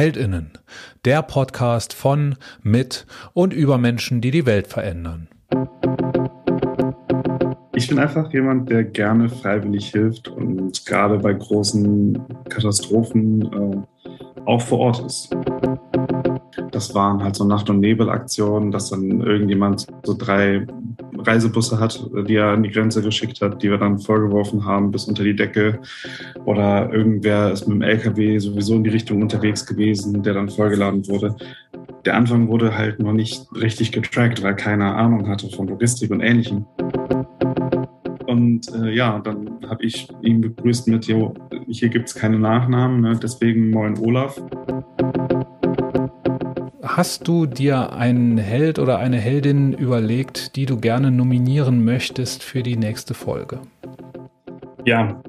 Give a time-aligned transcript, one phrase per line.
[0.00, 0.52] Heldinnen,
[1.04, 3.04] der Podcast von, mit
[3.34, 5.28] und über Menschen, die die Welt verändern.
[7.74, 12.18] Ich bin einfach jemand, der gerne freiwillig hilft und gerade bei großen
[12.48, 15.36] Katastrophen äh, auch vor Ort ist.
[16.70, 20.66] Das waren halt so Nacht- und Nebelaktionen, dass dann irgendjemand so drei
[21.26, 25.06] Reisebusse hat, die er an die Grenze geschickt hat, die wir dann vorgeworfen haben bis
[25.06, 25.80] unter die Decke.
[26.44, 31.06] Oder irgendwer ist mit dem LKW sowieso in die Richtung unterwegs gewesen, der dann vollgeladen
[31.08, 31.36] wurde.
[32.04, 36.20] Der Anfang wurde halt noch nicht richtig getrackt, weil keiner Ahnung hatte von Logistik und
[36.20, 36.64] Ähnlichem.
[38.26, 41.34] Und äh, ja, dann habe ich ihn begrüßt mit, jo,
[41.66, 43.18] hier gibt es keine Nachnamen, ne?
[43.20, 44.40] deswegen moin Olaf.
[46.82, 52.62] Hast du dir einen Held oder eine Heldin überlegt, die du gerne nominieren möchtest für
[52.62, 53.60] die nächste Folge?
[54.86, 55.20] Ja.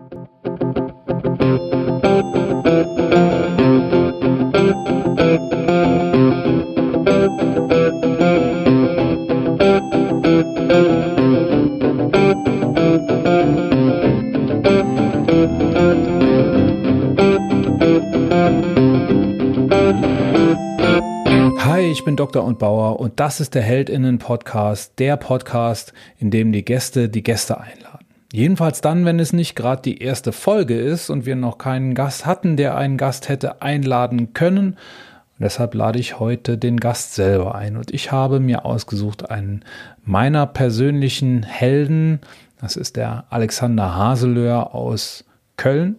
[22.22, 22.44] Dr.
[22.44, 27.60] und Bauer und das ist der Heldinnen-Podcast, der Podcast, in dem die Gäste die Gäste
[27.60, 28.05] einladen.
[28.32, 32.28] Jedenfalls dann, wenn es nicht gerade die erste Folge ist und wir noch keinen Gast
[32.28, 34.74] hatten, der einen Gast hätte einladen können.
[34.74, 37.76] Und deshalb lade ich heute den Gast selber ein.
[37.76, 39.66] Und ich habe mir ausgesucht einen
[40.04, 42.20] meiner persönlichen Helden.
[42.62, 45.26] Das ist der Alexander Haselöhr aus
[45.58, 45.96] Köln.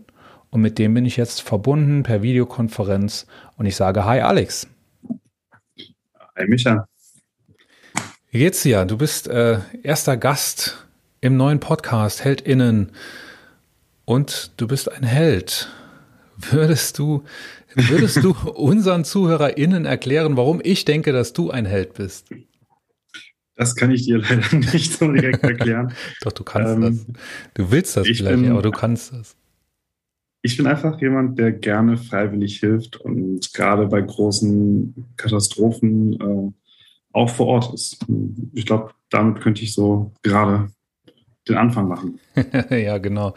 [0.50, 3.26] Und mit dem bin ich jetzt verbunden per Videokonferenz.
[3.56, 4.68] Und ich sage Hi Alex.
[6.42, 6.88] Hi Micha.
[8.32, 8.84] Wie geht's dir?
[8.84, 10.88] Du bist äh, erster Gast
[11.20, 12.90] im neuen Podcast HeldInnen
[14.06, 15.68] und du bist ein Held.
[16.36, 17.22] Würdest du,
[17.76, 22.26] würdest du unseren ZuhörerInnen erklären, warum ich denke, dass du ein Held bist?
[23.54, 25.94] Das kann ich dir leider nicht so direkt erklären.
[26.22, 27.06] Doch, du kannst ähm, das.
[27.54, 29.36] Du willst das vielleicht, bin, aber du kannst das.
[30.42, 36.52] Ich bin einfach jemand, der gerne freiwillig hilft und gerade bei großen Katastrophen äh,
[37.12, 38.04] auch vor Ort ist.
[38.52, 40.68] Ich glaube, damit könnte ich so gerade
[41.48, 42.18] den Anfang machen.
[42.70, 43.34] ja, genau.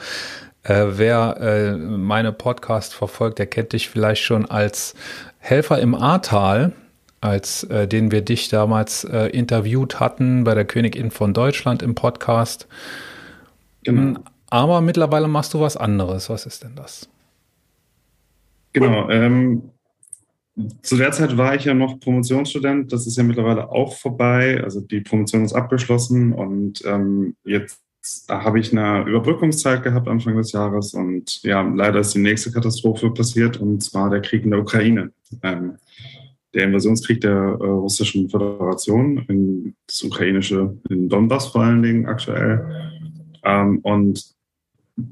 [0.63, 4.95] Äh, wer äh, meine Podcast verfolgt, der kennt dich vielleicht schon als
[5.37, 6.73] Helfer im Ahrtal,
[7.21, 11.93] als äh, den wir dich damals äh, interviewt hatten bei der Königin von Deutschland im
[11.93, 12.67] Podcast.
[13.83, 14.19] Genau.
[14.55, 16.29] Aber mittlerweile machst du was anderes.
[16.29, 17.09] Was ist denn das?
[18.71, 19.09] Genau.
[19.09, 19.63] Ähm,
[20.81, 22.93] zu der Zeit war ich ja noch Promotionsstudent.
[22.93, 24.61] Das ist ja mittlerweile auch vorbei.
[24.63, 27.81] Also die Promotion ist abgeschlossen und ähm, jetzt
[28.29, 33.11] habe ich eine Überbrückungszeit gehabt Anfang des Jahres und ja, leider ist die nächste Katastrophe
[33.11, 35.11] passiert und zwar der Krieg in der Ukraine.
[35.43, 35.73] Ähm,
[36.53, 42.65] der Invasionskrieg der äh, russischen Föderation in das ukrainische, in Donbass vor allen Dingen aktuell.
[43.43, 44.34] Ähm, und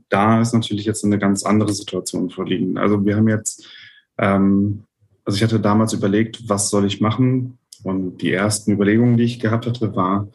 [0.10, 2.78] da ist natürlich jetzt eine ganz andere Situation vorliegen.
[2.78, 3.68] Also wir haben jetzt,
[4.18, 4.84] ähm,
[5.26, 7.58] also ich hatte damals überlegt, was soll ich machen?
[7.84, 10.30] Und die ersten Überlegungen, die ich gehabt hatte, war,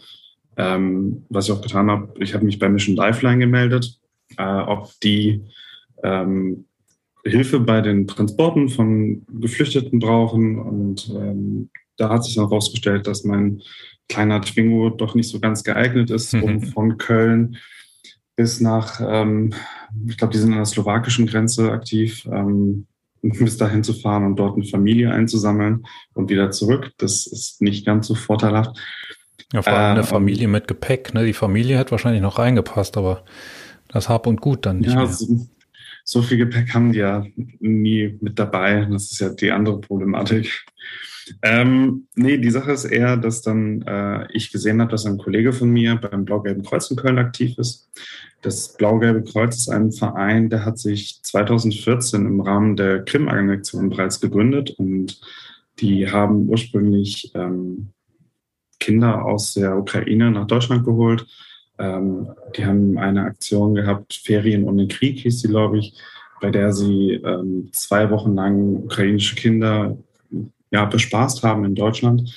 [0.57, 3.99] ähm, was ich auch getan habe, ich habe mich bei Mission Lifeline gemeldet,
[4.37, 5.45] äh, ob die
[6.03, 6.65] ähm,
[7.25, 10.59] Hilfe bei den Transporten von Geflüchteten brauchen.
[10.59, 13.63] Und ähm, da hat sich dann herausgestellt, dass mein
[14.09, 17.57] kleiner Twingo doch nicht so ganz geeignet ist, um von Köln
[18.39, 19.53] bis nach, ähm,
[20.09, 22.87] ich glaube, die sind an der slowakischen Grenze aktiv, ähm,
[23.21, 25.85] bis dahin zu fahren und dort eine Familie einzusammeln
[26.15, 26.93] und wieder zurück.
[26.99, 28.79] Das ist nicht ganz so vorteilhaft.
[29.53, 31.15] Ja, vor allem eine äh, Familie mit Gepäck.
[31.15, 31.27] Ne?
[31.27, 33.25] Die Familie hat wahrscheinlich noch reingepasst, aber
[33.89, 35.07] das Hab und Gut dann nicht ja, mehr.
[35.09, 35.49] So,
[36.05, 37.27] so viel Gepäck haben die ja
[37.59, 38.87] nie mit dabei.
[38.89, 40.65] Das ist ja die andere Problematik.
[41.43, 45.53] Ähm, nee, die Sache ist eher, dass dann äh, ich gesehen habe, dass ein Kollege
[45.53, 47.91] von mir beim Blau-Gelben Kreuz in Köln aktiv ist.
[48.43, 54.21] Das Blau-Gelbe Kreuz ist ein Verein, der hat sich 2014 im Rahmen der Krim-Annexion bereits
[54.21, 55.21] gegründet und
[55.81, 57.91] die haben ursprünglich ähm,
[58.81, 61.27] Kinder aus der Ukraine nach Deutschland geholt.
[61.79, 65.95] Ähm, die haben eine Aktion gehabt, Ferien ohne Krieg hieß sie, glaube ich,
[66.41, 69.97] bei der sie ähm, zwei Wochen lang ukrainische Kinder
[70.71, 72.37] ja, bespaßt haben in Deutschland,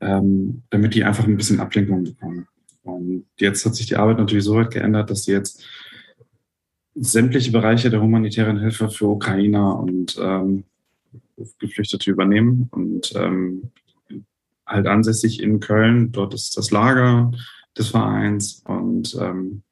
[0.00, 2.46] ähm, damit die einfach ein bisschen Ablenkung bekommen.
[2.82, 5.64] Und jetzt hat sich die Arbeit natürlich so weit geändert, dass sie jetzt
[6.94, 10.64] sämtliche Bereiche der humanitären Hilfe für Ukrainer und ähm,
[11.58, 13.70] Geflüchtete übernehmen und ähm,
[14.66, 16.12] halt ansässig in Köln.
[16.12, 17.32] Dort ist das Lager
[17.76, 19.62] des Vereins und ähm,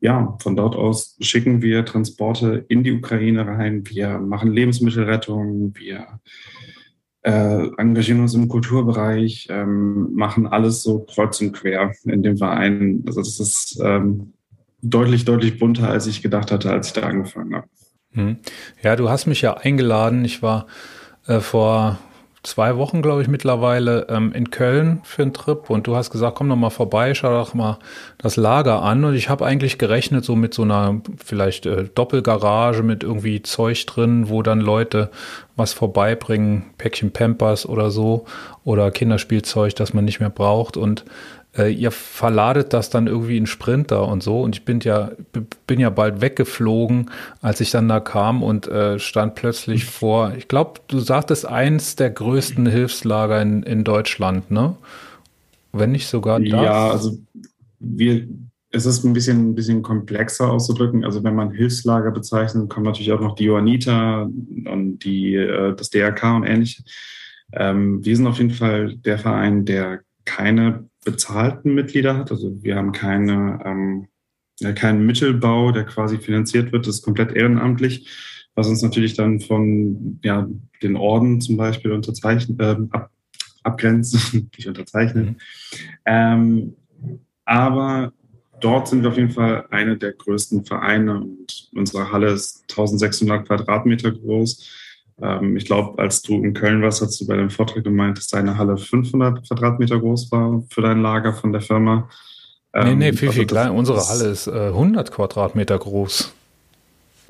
[0.00, 3.82] ja, von dort aus schicken wir Transporte in die Ukraine rein.
[3.86, 6.20] Wir machen Lebensmittelrettung, wir
[7.22, 13.02] äh, engagieren uns im Kulturbereich, ähm, machen alles so kreuz und quer in dem Verein.
[13.06, 14.34] Also das ist ähm,
[14.82, 17.66] deutlich, deutlich bunter, als ich gedacht hatte, als ich da angefangen habe.
[18.12, 18.36] Hm.
[18.82, 20.24] Ja, du hast mich ja eingeladen.
[20.24, 20.66] Ich war
[21.26, 21.98] äh, vor
[22.42, 25.70] zwei Wochen, glaube ich, mittlerweile ähm, in Köln für einen Trip.
[25.70, 27.78] Und du hast gesagt, komm doch mal vorbei, schau doch mal
[28.18, 29.04] das Lager an.
[29.04, 33.84] Und ich habe eigentlich gerechnet so mit so einer vielleicht äh, Doppelgarage mit irgendwie Zeug
[33.86, 35.10] drin, wo dann Leute
[35.56, 38.24] was vorbeibringen, Päckchen Pampers oder so.
[38.64, 40.76] Oder Kinderspielzeug, das man nicht mehr braucht.
[40.76, 41.04] Und
[41.56, 44.40] äh, ihr verladet das dann irgendwie in Sprinter und so.
[44.40, 45.12] Und ich bin ja,
[45.66, 47.10] bin ja bald weggeflogen,
[47.40, 51.96] als ich dann da kam und äh, stand plötzlich vor, ich glaube, du sagtest eins
[51.96, 54.76] der größten Hilfslager in, in Deutschland, ne?
[55.72, 56.48] Wenn nicht sogar das.
[56.48, 57.18] Ja, also
[57.78, 58.26] wir,
[58.70, 61.04] es ist ein bisschen, ein bisschen komplexer auszudrücken.
[61.04, 65.90] Also wenn man Hilfslager bezeichnet, kommen natürlich auch noch die Johanniter und die, äh, das
[65.90, 66.82] DRK und ähnliche.
[67.52, 72.30] Ähm, wir sind auf jeden Fall der Verein, der keine bezahlten Mitglieder hat.
[72.30, 74.08] Also wir haben keine, ähm,
[74.60, 76.86] ja, keinen Mittelbau, der quasi finanziert wird.
[76.86, 78.08] Das ist komplett ehrenamtlich,
[78.54, 80.48] was uns natürlich dann von ja,
[80.82, 83.10] den Orden zum Beispiel unterzeichnet, äh, ab,
[83.62, 85.24] abgrenzt, nicht unterzeichnen.
[85.26, 85.36] Mhm.
[86.04, 86.76] Ähm,
[87.44, 88.12] aber
[88.60, 93.46] dort sind wir auf jeden Fall einer der größten Vereine und unsere Halle ist 1600
[93.46, 94.87] Quadratmeter groß.
[95.20, 98.28] Ähm, ich glaube, als du in Köln warst, hast du bei dem Vortrag gemeint, dass
[98.28, 102.08] deine Halle 500 Quadratmeter groß war für dein Lager von der Firma.
[102.74, 103.74] Nee, nee, ähm, viel, also viel kleiner.
[103.74, 106.32] Unsere Halle ist äh, 100 Quadratmeter groß.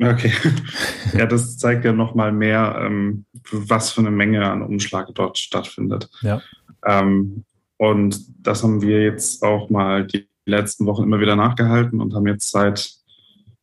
[0.01, 0.33] Okay.
[1.17, 6.09] ja, das zeigt ja nochmal mehr, ähm, was für eine Menge an Umschlag dort stattfindet.
[6.21, 6.41] Ja.
[6.85, 7.45] Ähm,
[7.79, 12.27] und das haben wir jetzt auch mal die letzten Wochen immer wieder nachgehalten und haben
[12.27, 12.93] jetzt seit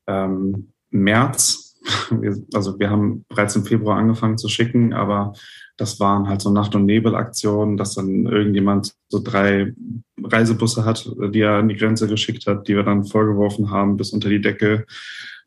[0.07, 1.64] ähm, März
[2.11, 5.33] wir, also wir haben bereits im Februar angefangen zu schicken, aber
[5.77, 9.73] das waren halt so Nacht- und Nebelaktionen, dass dann irgendjemand so drei
[10.21, 14.11] Reisebusse hat, die er an die Grenze geschickt hat, die wir dann vorgeworfen haben bis
[14.11, 14.85] unter die Decke.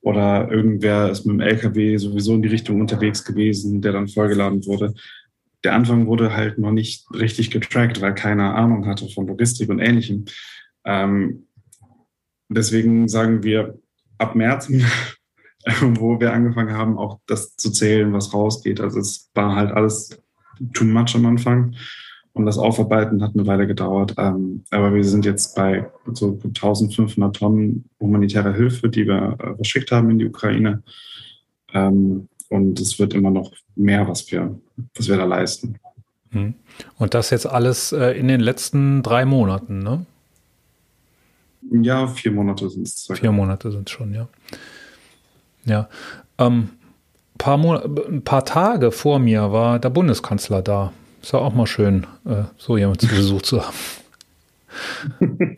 [0.00, 4.64] Oder irgendwer ist mit dem LKW sowieso in die Richtung unterwegs gewesen, der dann vollgeladen
[4.66, 4.94] wurde.
[5.64, 9.80] Der Anfang wurde halt noch nicht richtig getrackt, weil keiner Ahnung hatte von Logistik und
[9.80, 10.26] Ähnlichem.
[10.84, 11.46] Ähm,
[12.48, 13.78] deswegen sagen wir,
[14.18, 14.70] ab März
[15.80, 18.80] wo wir angefangen haben, auch das zu zählen, was rausgeht.
[18.80, 20.20] Also es war halt alles
[20.72, 21.74] too much am Anfang
[22.38, 24.14] und das Aufarbeiten hat eine Weile gedauert.
[24.16, 29.90] Ähm, aber wir sind jetzt bei so 1500 Tonnen humanitärer Hilfe, die wir äh, verschickt
[29.90, 30.82] haben in die Ukraine.
[31.74, 34.58] Ähm, und es wird immer noch mehr, was wir,
[34.94, 35.78] was wir da leisten.
[36.30, 36.54] Hm.
[36.96, 40.06] Und das jetzt alles äh, in den letzten drei Monaten, ne?
[41.70, 43.08] Ja, vier Monate sind es.
[43.12, 44.28] Vier Monate sind es schon, ja.
[45.68, 45.88] Ja.
[46.38, 46.70] Ähm,
[47.36, 50.92] paar ein paar Tage vor mir war der Bundeskanzler da.
[51.22, 53.76] Ist ja auch mal schön, äh, so jemanden zu Besuch zu haben.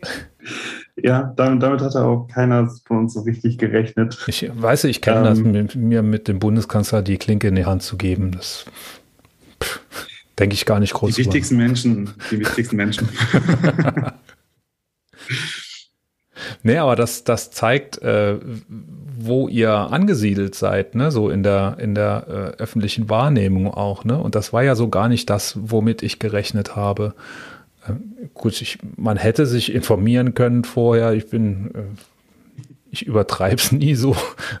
[1.03, 4.17] Ja, damit, damit, hat auch keiner von uns so richtig gerechnet.
[4.27, 7.65] Ich weiß, ich kenne ähm, das, mit, mir mit dem Bundeskanzler die Klinke in die
[7.65, 8.31] Hand zu geben.
[8.31, 8.65] Das
[10.37, 11.15] denke ich gar nicht groß.
[11.15, 11.63] Die wichtigsten über.
[11.63, 13.09] Menschen, die wichtigsten Menschen.
[16.63, 18.37] nee, aber das, das zeigt, äh,
[19.25, 24.17] wo ihr angesiedelt seid, ne, so in der, in der äh, öffentlichen Wahrnehmung auch, ne?
[24.17, 27.13] Und das war ja so gar nicht das, womit ich gerechnet habe.
[27.87, 27.93] Äh,
[28.33, 31.13] gut, ich, man hätte sich informieren können vorher.
[31.13, 34.15] Ich bin, äh, ich übertreibe es nie so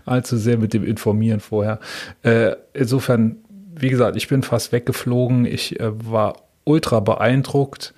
[0.05, 1.79] allzu sehr mit dem Informieren vorher.
[2.23, 3.37] Äh, insofern,
[3.75, 5.45] wie gesagt, ich bin fast weggeflogen.
[5.45, 7.93] Ich äh, war ultra beeindruckt,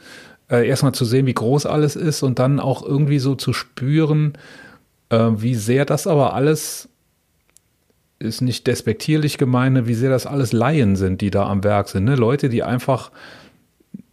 [0.50, 4.34] äh, erstmal zu sehen, wie groß alles ist und dann auch irgendwie so zu spüren,
[5.14, 6.90] äh, wie sehr das aber alles
[8.20, 12.06] ist nicht despektierlich gemeint, wie sehr das alles Laien sind, die da am Werk sind.
[12.06, 12.16] Ne?
[12.16, 13.12] Leute, die einfach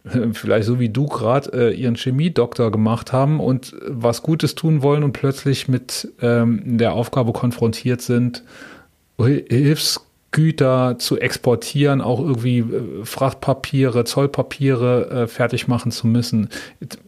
[0.33, 5.03] vielleicht so wie du gerade äh, ihren Chemiedoktor gemacht haben und was Gutes tun wollen
[5.03, 8.43] und plötzlich mit ähm, der Aufgabe konfrontiert sind,
[9.17, 16.49] Hilfs Güter zu exportieren, auch irgendwie äh, Frachtpapiere, Zollpapiere äh, fertig machen zu müssen.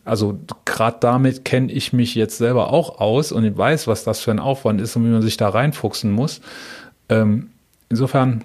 [0.04, 4.20] Also gerade damit kenne ich mich jetzt selber auch aus und ich weiß, was das
[4.20, 6.42] für ein Aufwand ist und wie man sich da reinfuchsen muss.
[7.08, 7.52] Ähm,
[7.88, 8.44] insofern,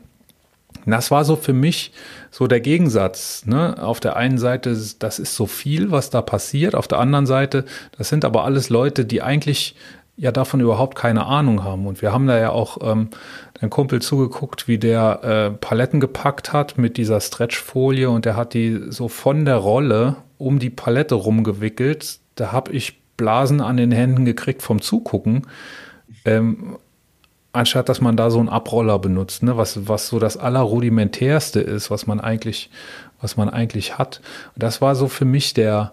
[0.86, 1.92] das war so für mich
[2.30, 3.46] so der Gegensatz.
[3.46, 3.82] Ne?
[3.82, 6.76] Auf der einen Seite, das ist so viel, was da passiert.
[6.76, 7.64] Auf der anderen Seite,
[7.96, 9.74] das sind aber alles Leute, die eigentlich
[10.18, 11.86] ja davon überhaupt keine Ahnung haben.
[11.86, 13.08] Und wir haben da ja auch ähm,
[13.60, 18.52] ein Kumpel zugeguckt, wie der äh, Paletten gepackt hat mit dieser Stretchfolie und der hat
[18.52, 22.18] die so von der Rolle um die Palette rumgewickelt.
[22.34, 25.46] Da habe ich Blasen an den Händen gekriegt vom Zugucken.
[26.24, 26.76] Ähm,
[27.52, 29.56] anstatt dass man da so einen Abroller benutzt, ne?
[29.56, 32.70] was, was so das Allerrudimentärste ist, was man eigentlich,
[33.20, 34.20] was man eigentlich hat.
[34.54, 35.92] Und das war so für mich der,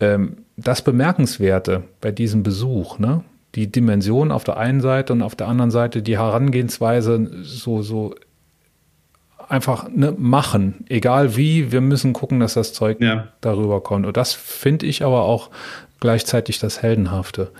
[0.00, 3.22] ähm, das Bemerkenswerte bei diesem Besuch, ne?
[3.54, 8.14] Die Dimension auf der einen Seite und auf der anderen Seite die Herangehensweise so, so
[9.48, 13.28] einfach ne, machen, egal wie, wir müssen gucken, dass das Zeug ja.
[13.40, 14.04] darüber kommt.
[14.04, 15.50] Und das finde ich aber auch
[16.00, 17.50] gleichzeitig das Heldenhafte.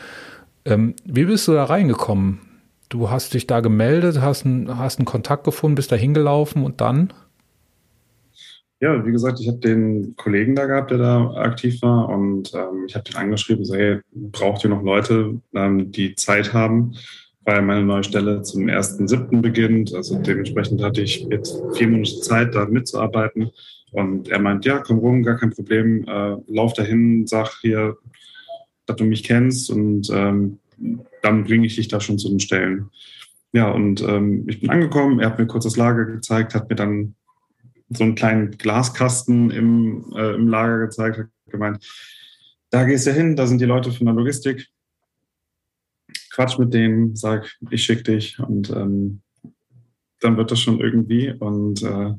[0.67, 2.41] Ähm, wie bist du da reingekommen?
[2.91, 6.81] Du hast dich da gemeldet, hast, ein, hast einen Kontakt gefunden, bist da hingelaufen und
[6.81, 7.13] dann?
[8.81, 12.85] Ja, wie gesagt, ich habe den Kollegen da gehabt, der da aktiv war und ähm,
[12.87, 16.95] ich habe den angeschrieben, so, hey, braucht ihr noch Leute, ähm, die Zeit haben,
[17.45, 19.41] weil meine neue Stelle zum 1.7.
[19.41, 19.93] beginnt.
[19.95, 23.51] Also dementsprechend hatte ich jetzt vier Monate Zeit, da mitzuarbeiten.
[23.91, 27.97] Und er meint, ja, komm rum, gar kein Problem, äh, lauf dahin, sag hier,
[28.87, 30.59] dass du mich kennst und ähm,
[31.23, 32.91] dann bringe ich dich da schon zu den Stellen.
[33.53, 36.77] Ja, und ähm, ich bin angekommen, er hat mir kurz das Lager gezeigt, hat mir
[36.77, 37.15] dann
[37.91, 41.85] so einen kleinen Glaskasten im, äh, im Lager gezeigt, hat gemeint,
[42.71, 44.69] da gehst du hin, da sind die Leute von der Logistik,
[46.33, 49.23] quatsch mit denen, sag, ich schick dich und ähm,
[50.21, 51.31] dann wird das schon irgendwie.
[51.31, 52.13] Und äh,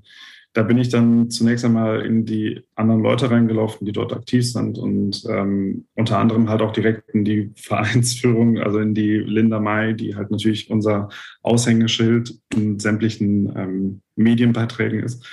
[0.53, 4.79] da bin ich dann zunächst einmal in die anderen Leute reingelaufen, die dort aktiv sind
[4.79, 9.95] und ähm, unter anderem halt auch direkt in die Vereinsführung, also in die Linda May,
[9.95, 11.09] die halt natürlich unser
[11.43, 15.25] Aushängeschild in sämtlichen ähm, Medienbeiträgen ist.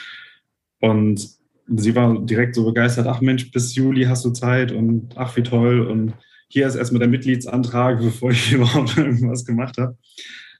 [0.80, 1.28] Und
[1.68, 5.42] sie war direkt so begeistert, ach Mensch, bis Juli hast du Zeit und ach wie
[5.42, 6.14] toll und
[6.48, 9.96] hier ist erstmal der Mitgliedsantrag, bevor ich überhaupt irgendwas gemacht habe.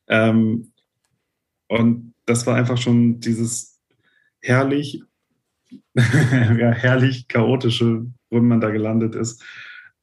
[0.08, 0.73] Ähm,
[1.68, 3.80] und das war einfach schon dieses
[4.40, 5.02] herrlich,
[5.94, 9.42] ja, herrlich chaotische, wo man da gelandet ist.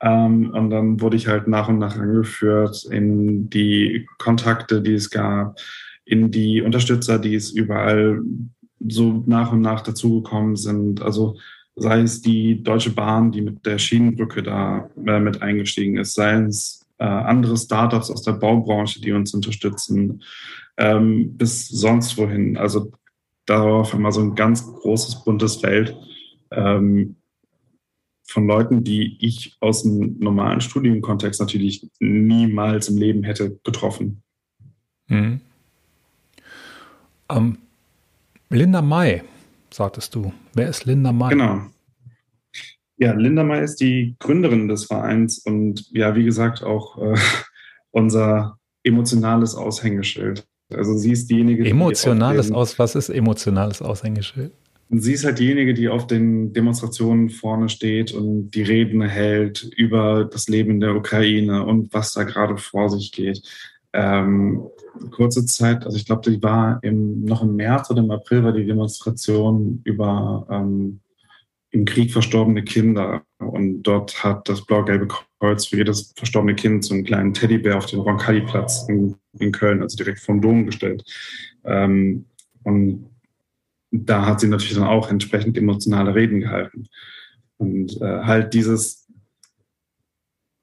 [0.02, 5.10] Ähm, und dann wurde ich halt nach und nach angeführt in die Kontakte, die es
[5.10, 5.58] gab,
[6.06, 8.22] in die Unterstützer, die es überall
[8.88, 11.02] so nach und nach dazugekommen sind.
[11.02, 11.38] Also
[11.76, 16.42] sei es die Deutsche Bahn, die mit der Schienenbrücke da äh, mit eingestiegen ist, sei
[16.44, 20.24] es äh, andere Startups aus der Baubranche, die uns unterstützen,
[20.78, 22.58] ähm, bis sonst wohin.
[22.58, 22.92] Also
[23.46, 25.96] darauf immer so ein ganz großes, buntes Feld
[26.52, 27.16] ähm,
[28.26, 34.24] von Leuten, die ich aus dem normalen Studienkontext natürlich niemals im Leben hätte getroffen.
[35.08, 35.42] Mhm.
[37.30, 37.58] Ähm,
[38.54, 39.24] Linda May,
[39.72, 40.32] sagtest du.
[40.54, 41.32] Wer ist Linda May?
[41.32, 41.62] Genau.
[42.98, 47.18] Ja, Linda May ist die Gründerin des Vereins und ja, wie gesagt, auch äh,
[47.92, 50.46] unser emotionales Aushängeschild.
[50.72, 54.52] Also sie ist diejenige, Emotionales die Aus, was ist emotionales Aushängeschild?
[54.90, 60.26] Sie ist halt diejenige, die auf den Demonstrationen vorne steht und die Reden hält über
[60.26, 63.42] das Leben in der Ukraine und was da gerade vor sich geht.
[63.94, 64.64] Ähm,
[65.12, 68.52] kurze Zeit, also ich glaube, die war im, noch im März oder im April war
[68.52, 71.00] die Demonstration über ähm,
[71.74, 73.24] im Krieg verstorbene Kinder.
[73.40, 75.08] Und dort hat das Blau-Gelbe
[75.40, 79.82] Kreuz für jedes verstorbene Kind so einen kleinen Teddybär auf den Roncalli-Platz in, in, Köln,
[79.82, 81.04] also direkt vom Dom gestellt.
[81.66, 82.26] Ähm,
[82.64, 83.10] und
[83.92, 86.86] da hat sie natürlich dann auch entsprechend emotionale Reden gehalten.
[87.58, 89.03] Und äh, halt dieses,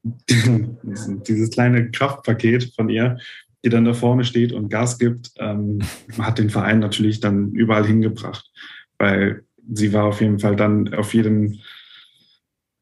[0.02, 3.19] dieses kleine Kraftpaket von ihr,
[3.64, 5.80] die dann da vorne steht und Gas gibt, ähm,
[6.19, 8.50] hat den Verein natürlich dann überall hingebracht.
[8.99, 11.59] Weil sie war auf jeden Fall dann auf jedem,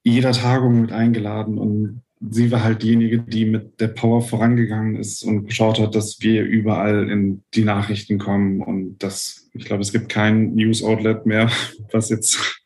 [0.04, 5.22] jeder Tagung mit eingeladen und sie war halt diejenige, die mit der Power vorangegangen ist
[5.22, 9.92] und geschaut hat, dass wir überall in die Nachrichten kommen und dass, ich glaube, es
[9.92, 11.50] gibt kein News-Outlet mehr,
[11.92, 12.62] was jetzt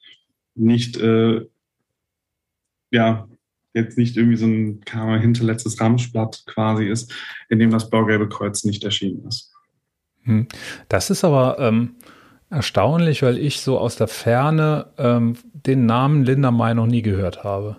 [0.54, 1.42] nicht, äh,
[2.90, 3.28] ja,
[3.74, 7.12] jetzt nicht irgendwie so ein Karma hinterletztes Ramschblatt quasi ist,
[7.48, 9.52] in dem das Blau-Gelbe Kreuz nicht erschienen ist.
[10.24, 10.46] Hm.
[10.88, 11.96] Das ist aber, ähm,
[12.52, 17.44] erstaunlich, weil ich so aus der Ferne ähm, den Namen Linda May noch nie gehört
[17.44, 17.78] habe.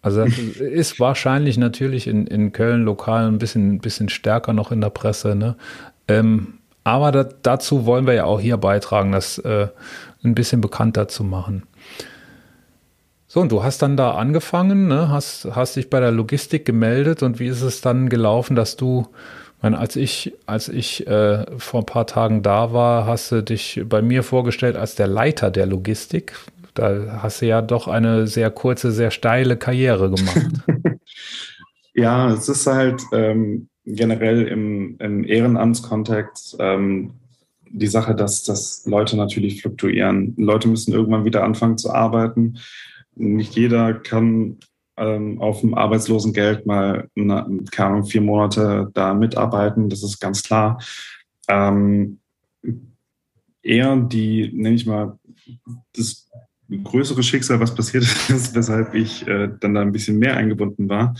[0.00, 4.80] Also das ist wahrscheinlich natürlich in, in Köln lokal ein bisschen, bisschen stärker noch in
[4.80, 5.34] der Presse.
[5.34, 5.56] Ne?
[6.06, 6.54] Ähm,
[6.84, 9.66] aber da, dazu wollen wir ja auch hier beitragen, das äh,
[10.22, 11.64] ein bisschen bekannter zu machen.
[13.30, 15.10] So, und du hast dann da angefangen, ne?
[15.10, 19.06] hast, hast dich bei der Logistik gemeldet und wie ist es dann gelaufen, dass du
[19.60, 23.82] meine, als ich, als ich äh, vor ein paar Tagen da war, hast du dich
[23.86, 26.34] bei mir vorgestellt als der Leiter der Logistik.
[26.74, 30.52] Da hast du ja doch eine sehr kurze, sehr steile Karriere gemacht.
[31.94, 37.14] ja, es ist halt ähm, generell im, im Ehrenamtskontext ähm,
[37.68, 40.34] die Sache, dass, dass Leute natürlich fluktuieren.
[40.38, 42.58] Leute müssen irgendwann wieder anfangen zu arbeiten.
[43.18, 44.58] Nicht jeder kann
[44.96, 50.82] ähm, auf dem Arbeitslosengeld mal, eine, vier Monate da mitarbeiten, das ist ganz klar.
[51.48, 52.18] Ähm,
[53.62, 55.18] eher die, nenne ich mal,
[55.94, 56.28] das
[56.84, 61.14] größere Schicksal, was passiert ist, weshalb ich äh, dann da ein bisschen mehr eingebunden war.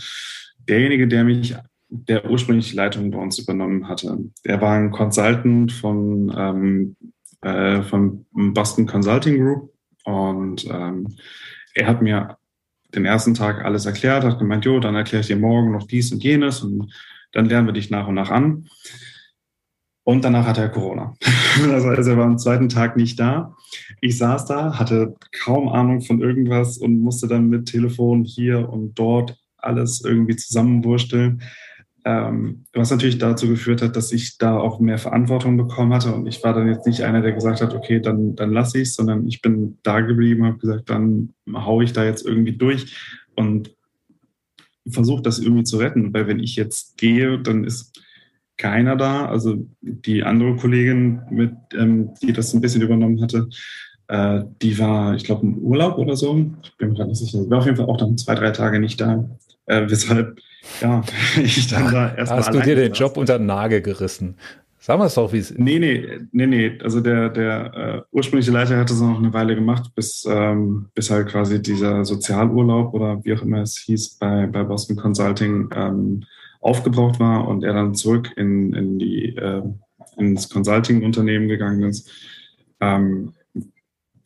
[0.67, 1.55] Derjenige, der mich,
[1.89, 6.95] der ursprünglich die Leitung bei uns übernommen hatte, der war ein Consultant von, ähm,
[7.41, 11.15] äh, von Boston Consulting Group und ähm,
[11.73, 12.37] er hat mir
[12.95, 16.11] den ersten Tag alles erklärt, hat gemeint, jo, dann erkläre ich dir morgen noch dies
[16.11, 16.91] und jenes und
[17.31, 18.67] dann lernen wir dich nach und nach an.
[20.03, 21.15] Und danach hatte er Corona.
[21.71, 23.55] Also, also er war am zweiten Tag nicht da.
[24.01, 28.97] Ich saß da, hatte kaum Ahnung von irgendwas und musste dann mit Telefon hier und
[28.97, 31.41] dort alles irgendwie zusammenwursteln.
[32.09, 36.11] Ähm, was natürlich dazu geführt hat, dass ich da auch mehr Verantwortung bekommen hatte.
[36.11, 38.89] Und ich war dann jetzt nicht einer, der gesagt hat, okay, dann, dann lasse ich
[38.89, 42.97] es, sondern ich bin da geblieben, habe gesagt, dann haue ich da jetzt irgendwie durch
[43.35, 43.75] und
[44.89, 46.11] versuche das irgendwie zu retten.
[46.11, 48.01] Weil wenn ich jetzt gehe, dann ist
[48.57, 49.27] keiner da.
[49.27, 53.49] Also die andere Kollegin, mit, ähm, die das ein bisschen übernommen hatte,
[54.07, 56.43] äh, die war, ich glaube, im Urlaub oder so.
[56.63, 57.47] Ich bin mir gerade nicht sicher.
[57.51, 59.29] War auf jeden Fall auch dann zwei, drei Tage nicht da.
[59.69, 60.39] Äh, weshalb,
[60.81, 61.03] ja,
[61.41, 62.39] ich dann da erstmal.
[62.39, 64.35] Hast du dir den Job unter den Nagel gerissen?
[64.79, 65.59] Sagen wir es doch, wie es ist.
[65.59, 66.79] Nee, nee, nee, nee.
[66.81, 71.11] Also der, der äh, ursprüngliche Leiter hatte es noch eine Weile gemacht, bis, ähm, bis
[71.11, 76.23] halt quasi dieser Sozialurlaub oder wie auch immer es hieß bei, bei Boston Consulting ähm,
[76.61, 79.61] aufgebraucht war und er dann zurück in, in die, äh,
[80.17, 82.09] ins Consulting-Unternehmen gegangen ist.
[82.79, 83.33] Ähm,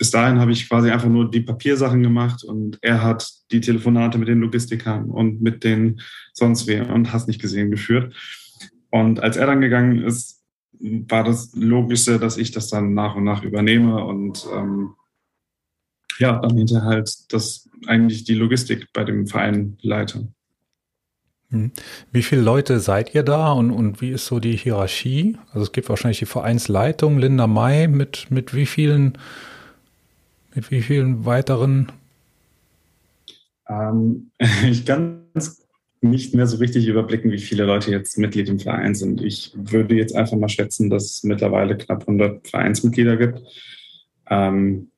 [0.04, 4.18] bis dahin habe ich quasi einfach nur die Papiersachen gemacht und er hat die Telefonate
[4.18, 6.02] mit den Logistikern und mit den
[6.34, 8.14] sonst wer und hast nicht gesehen geführt.
[8.92, 10.44] Und als er dann gegangen ist,
[10.82, 14.90] war das Logische, dass ich das dann nach und nach übernehme und ähm,
[16.20, 20.28] ja, dann hinterher halt das eigentlich die Logistik bei dem Verein leite.
[21.52, 21.72] Hm.
[22.12, 25.38] Wie viele Leute seid ihr da und, und wie ist so die Hierarchie?
[25.52, 29.18] Also es gibt wahrscheinlich die Vereinsleitung, Linda May, mit, mit wie vielen,
[30.56, 31.92] mit wie vielen weiteren?
[33.68, 34.32] Ähm,
[34.70, 35.24] ich kann
[36.02, 39.22] nicht mehr so richtig überblicken, wie viele Leute jetzt Mitglied im Verein sind.
[39.22, 43.42] Ich würde jetzt einfach mal schätzen, dass es mittlerweile knapp 100 Vereinsmitglieder gibt.
[44.30, 44.92] Ähm,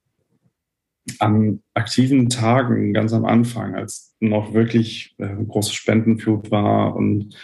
[1.19, 7.35] an aktiven Tagen, ganz am Anfang, als noch wirklich äh, große Spendenflut war und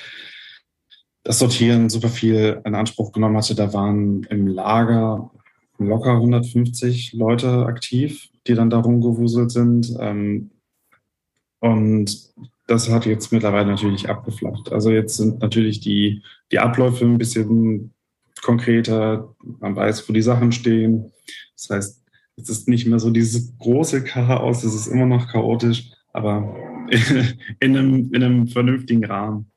[1.24, 5.30] das Sortieren super viel in Anspruch genommen hatte, da waren im Lager
[5.88, 9.96] locker 150 Leute aktiv, die dann da rumgewuselt sind.
[10.00, 10.52] Ähm,
[11.60, 12.32] und
[12.68, 14.72] das hat jetzt mittlerweile natürlich abgeflacht.
[14.72, 17.94] Also jetzt sind natürlich die, die Abläufe ein bisschen
[18.42, 19.36] konkreter.
[19.60, 21.12] Man weiß, wo die Sachen stehen.
[21.56, 22.04] Das heißt,
[22.38, 26.56] es ist nicht mehr so dieses große Chaos, es ist immer noch chaotisch, aber
[27.60, 29.51] in einem, in einem vernünftigen Rahmen.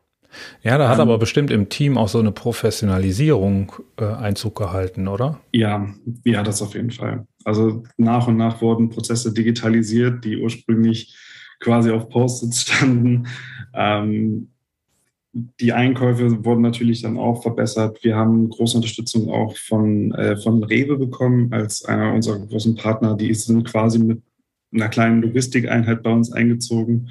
[0.62, 5.08] Ja, da hat um, aber bestimmt im Team auch so eine Professionalisierung äh, Einzug gehalten,
[5.08, 5.40] oder?
[5.52, 5.86] Ja,
[6.24, 7.26] ja, das auf jeden Fall.
[7.44, 11.16] Also nach und nach wurden Prozesse digitalisiert, die ursprünglich
[11.60, 13.26] quasi auf Post-its standen.
[13.74, 14.48] Ähm,
[15.34, 17.98] die Einkäufe wurden natürlich dann auch verbessert.
[18.02, 23.16] Wir haben große Unterstützung auch von, äh, von Rewe bekommen als einer unserer großen Partner.
[23.16, 24.22] Die sind quasi mit
[24.72, 27.10] einer kleinen Logistikeinheit bei uns eingezogen,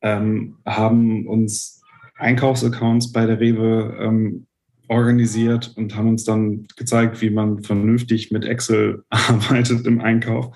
[0.00, 1.81] ähm, haben uns
[2.22, 4.46] Einkaufsaccounts bei der Rewe ähm,
[4.88, 10.54] organisiert und haben uns dann gezeigt, wie man vernünftig mit Excel arbeitet im Einkauf.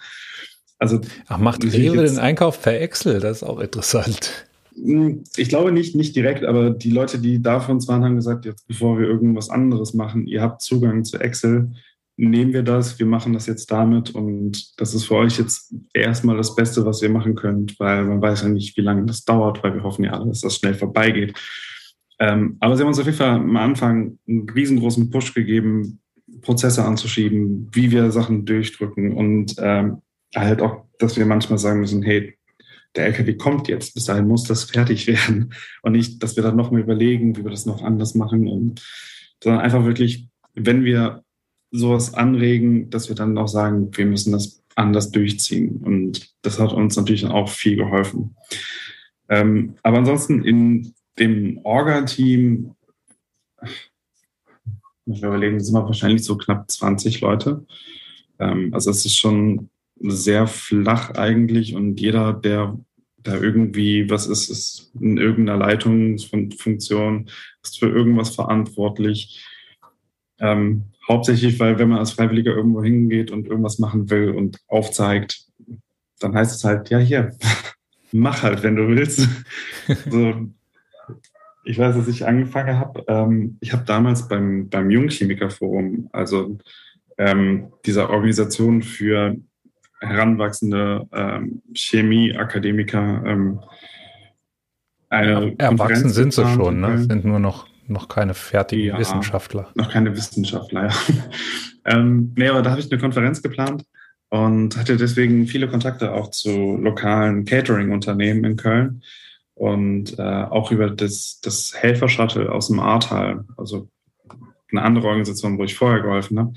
[0.78, 3.20] Also, Ach, macht Rewe den Einkauf per Excel?
[3.20, 4.46] Das ist auch interessant.
[4.74, 8.16] Hm, ich glaube nicht, nicht direkt, aber die Leute, die da von uns waren, haben
[8.16, 11.72] gesagt, jetzt bevor wir irgendwas anderes machen, ihr habt Zugang zu Excel,
[12.16, 16.36] nehmen wir das, wir machen das jetzt damit und das ist für euch jetzt erstmal
[16.36, 19.62] das Beste, was ihr machen könnt, weil man weiß ja nicht, wie lange das dauert,
[19.62, 21.38] weil wir hoffen ja alle, dass das schnell vorbeigeht.
[22.18, 26.00] Ähm, aber sie haben uns auf jeden Fall am Anfang einen riesengroßen Push gegeben,
[26.40, 29.98] Prozesse anzuschieben, wie wir Sachen durchdrücken und ähm,
[30.34, 32.36] halt auch, dass wir manchmal sagen müssen, hey,
[32.96, 35.52] der LKW kommt jetzt, bis dahin muss das fertig werden.
[35.82, 38.48] Und nicht, dass wir dann nochmal überlegen, wie wir das noch anders machen.
[38.48, 38.82] Und,
[39.42, 41.22] sondern einfach wirklich, wenn wir
[41.70, 45.78] sowas anregen, dass wir dann auch sagen, wir müssen das anders durchziehen.
[45.78, 48.36] Und das hat uns natürlich auch viel geholfen.
[49.28, 52.74] Ähm, aber ansonsten in dem Orga-Team,
[55.06, 57.64] ich überlegen, sind wir wahrscheinlich so knapp 20 Leute.
[58.38, 62.78] Ähm, also es ist schon sehr flach eigentlich und jeder, der
[63.22, 67.28] da irgendwie was ist, ist in irgendeiner Leitungsfunktion,
[67.62, 69.44] ist für irgendwas verantwortlich.
[70.38, 75.44] Ähm, hauptsächlich, weil wenn man als Freiwilliger irgendwo hingeht und irgendwas machen will und aufzeigt,
[76.20, 77.36] dann heißt es halt, ja, hier,
[78.12, 79.28] mach halt, wenn du willst.
[80.10, 80.46] so,
[81.64, 83.04] ich weiß, dass ich angefangen habe.
[83.08, 86.58] Ähm, ich habe damals beim, beim Jungchemikerforum, also
[87.18, 89.36] ähm, dieser Organisation für
[90.00, 93.60] heranwachsende ähm, Chemie-Akademiker, ähm,
[95.08, 96.98] eine Erwachsen sind sie schon, ne?
[96.98, 99.68] sind nur noch, noch keine fertigen ja, Wissenschaftler.
[99.74, 100.94] Noch keine Wissenschaftler, ja.
[101.84, 103.84] ähm, nee, aber da habe ich eine Konferenz geplant
[104.28, 109.02] und hatte deswegen viele Kontakte auch zu lokalen Catering-Unternehmen in Köln
[109.54, 113.88] und äh, auch über das, das Helfer-Shuttle aus dem Ahrtal, also
[114.70, 116.52] eine andere Organisation, wo ich vorher geholfen habe,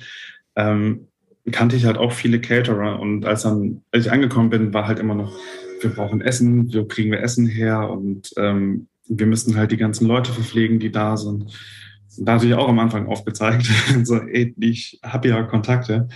[0.56, 1.08] ähm,
[1.52, 5.00] kannte ich halt auch viele Caterer und als dann, als ich angekommen bin, war halt
[5.00, 5.34] immer noch,
[5.82, 10.08] wir brauchen Essen, wo kriegen wir Essen her und ähm, wir müssen halt die ganzen
[10.08, 11.52] Leute verpflegen, die da sind.
[12.17, 13.65] Da hatte ich auch am Anfang aufgezeigt,
[14.04, 16.08] so, ey, ich habe ja Kontakte.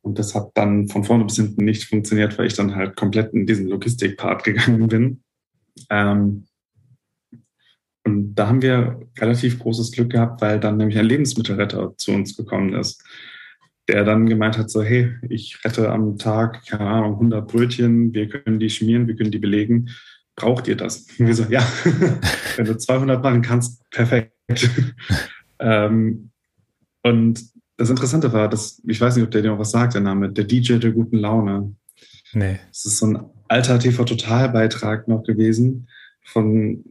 [0.00, 3.34] Und das hat dann von vorne bis hinten nicht funktioniert, weil ich dann halt komplett
[3.34, 5.22] in diesen Logistik-Part gegangen bin.
[5.90, 6.46] Ähm,
[8.04, 12.36] und da haben wir relativ großes Glück gehabt, weil dann nämlich ein Lebensmittelretter zu uns
[12.36, 13.02] gekommen ist,
[13.88, 18.28] der dann gemeint hat, so, hey, ich rette am Tag, keine Ahnung, 100 Brötchen, wir
[18.28, 19.90] können die schmieren, wir können die belegen.
[20.36, 21.06] Braucht ihr das?
[21.18, 21.66] Und wir so, ja,
[22.56, 24.32] wenn du 200 machen kannst, perfekt.
[25.58, 26.30] ähm,
[27.02, 27.40] und
[27.78, 30.30] das Interessante war, dass, ich weiß nicht, ob der dir noch was sagt, der Name,
[30.30, 31.74] der DJ der guten Laune.
[32.32, 32.58] Nee.
[32.68, 33.18] Das ist so ein
[33.48, 35.88] alter TV-Total-Beitrag noch gewesen
[36.22, 36.84] von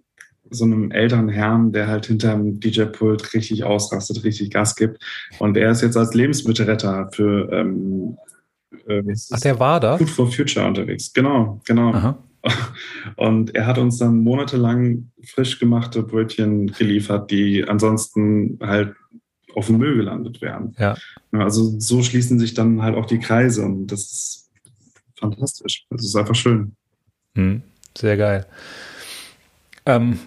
[0.50, 5.04] so einem älteren Herrn, der halt hinterm DJ-Pult richtig ausrastet, richtig Gas gibt.
[5.40, 8.18] Und er ist jetzt als Lebensmittelretter für ähm,
[8.88, 9.98] äh, Ach, der war da?
[9.98, 11.12] Food for Future unterwegs.
[11.14, 11.94] Genau, genau.
[11.94, 12.24] Aha.
[13.16, 18.96] Und er hat uns dann monatelang frisch gemachte Brötchen geliefert, die ansonsten halt
[19.56, 20.76] auf dem Müll gelandet wären.
[20.78, 20.96] Ja.
[21.32, 24.50] Also so schließen sich dann halt auch die Kreise und das ist
[25.18, 25.86] fantastisch.
[25.90, 26.76] Das ist einfach schön.
[27.36, 27.62] Hm,
[27.98, 28.46] sehr geil.
[29.86, 30.20] Ähm,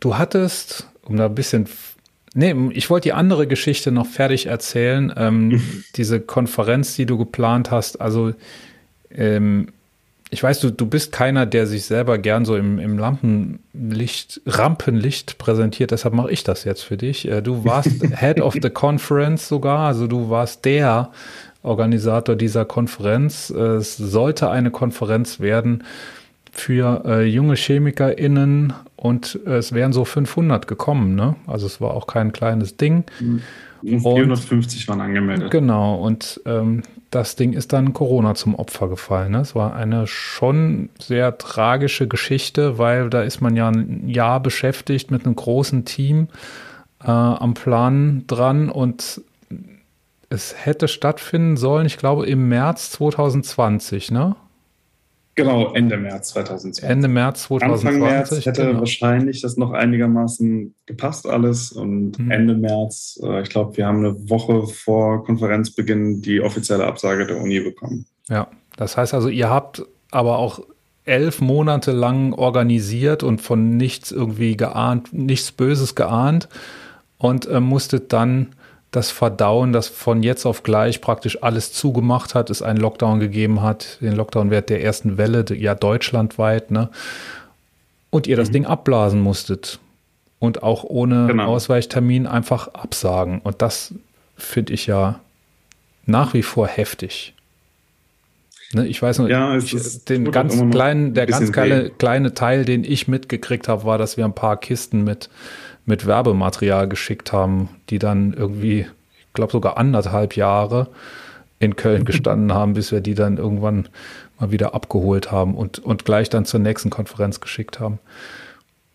[0.00, 1.68] du hattest, um da ein bisschen
[2.34, 5.12] Nee, ich wollte die andere Geschichte noch fertig erzählen.
[5.16, 5.62] Ähm,
[5.96, 8.00] diese Konferenz, die du geplant hast.
[8.00, 8.32] Also,
[9.10, 9.68] ähm,
[10.32, 15.36] ich weiß, du, du bist keiner, der sich selber gern so im, im Lampenlicht, Rampenlicht
[15.36, 15.90] präsentiert.
[15.90, 17.28] Deshalb mache ich das jetzt für dich.
[17.28, 19.86] Äh, du warst Head of the Conference sogar.
[19.86, 21.10] Also, du warst der
[21.62, 23.50] Organisator dieser Konferenz.
[23.50, 25.84] Es sollte eine Konferenz werden
[26.50, 31.36] für äh, junge ChemikerInnen und äh, es wären so 500 gekommen, ne?
[31.46, 33.04] Also es war auch kein kleines Ding.
[33.20, 33.42] Mhm.
[33.82, 35.50] 450 waren angemeldet.
[35.50, 39.32] Genau, und ähm, das Ding ist dann Corona zum Opfer gefallen.
[39.32, 39.40] Ne?
[39.40, 45.10] Es war eine schon sehr tragische Geschichte, weil da ist man ja ein Jahr beschäftigt
[45.10, 46.28] mit einem großen Team
[47.04, 49.20] äh, am Plan dran und
[50.30, 54.34] es hätte stattfinden sollen, ich glaube, im März 2020, ne?
[55.34, 56.84] Genau, Ende März 2020.
[56.84, 57.86] Ende März 2020.
[57.86, 58.80] Anfang März hätte genau.
[58.80, 62.30] wahrscheinlich das noch einigermaßen gepasst alles und mhm.
[62.30, 67.38] Ende März, äh, ich glaube, wir haben eine Woche vor Konferenzbeginn die offizielle Absage der
[67.40, 68.04] Uni bekommen.
[68.28, 70.60] Ja, das heißt also, ihr habt aber auch
[71.04, 76.48] elf Monate lang organisiert und von nichts irgendwie geahnt, nichts Böses geahnt
[77.16, 78.48] und äh, musstet dann
[78.92, 83.62] das Verdauen, das von jetzt auf gleich praktisch alles zugemacht hat, es einen Lockdown gegeben
[83.62, 86.90] hat, den Lockdown-Wert der ersten Welle, ja deutschlandweit, ne?
[88.10, 88.52] Und ihr das mhm.
[88.52, 89.80] Ding abblasen musstet
[90.38, 91.46] und auch ohne genau.
[91.46, 93.40] Ausweichtermin einfach absagen.
[93.40, 93.94] Und das
[94.36, 95.20] finde ich ja
[96.04, 97.32] nach wie vor heftig.
[98.74, 102.84] Ne, ich weiß noch, ja, ich, den ganz kleinen, der ganz kleine, kleine Teil, den
[102.84, 105.30] ich mitgekriegt habe, war, dass wir ein paar Kisten mit
[105.84, 108.86] mit Werbematerial geschickt haben, die dann irgendwie,
[109.18, 110.88] ich glaube sogar anderthalb Jahre
[111.58, 113.88] in Köln gestanden haben, bis wir die dann irgendwann
[114.38, 117.98] mal wieder abgeholt haben und, und gleich dann zur nächsten Konferenz geschickt haben.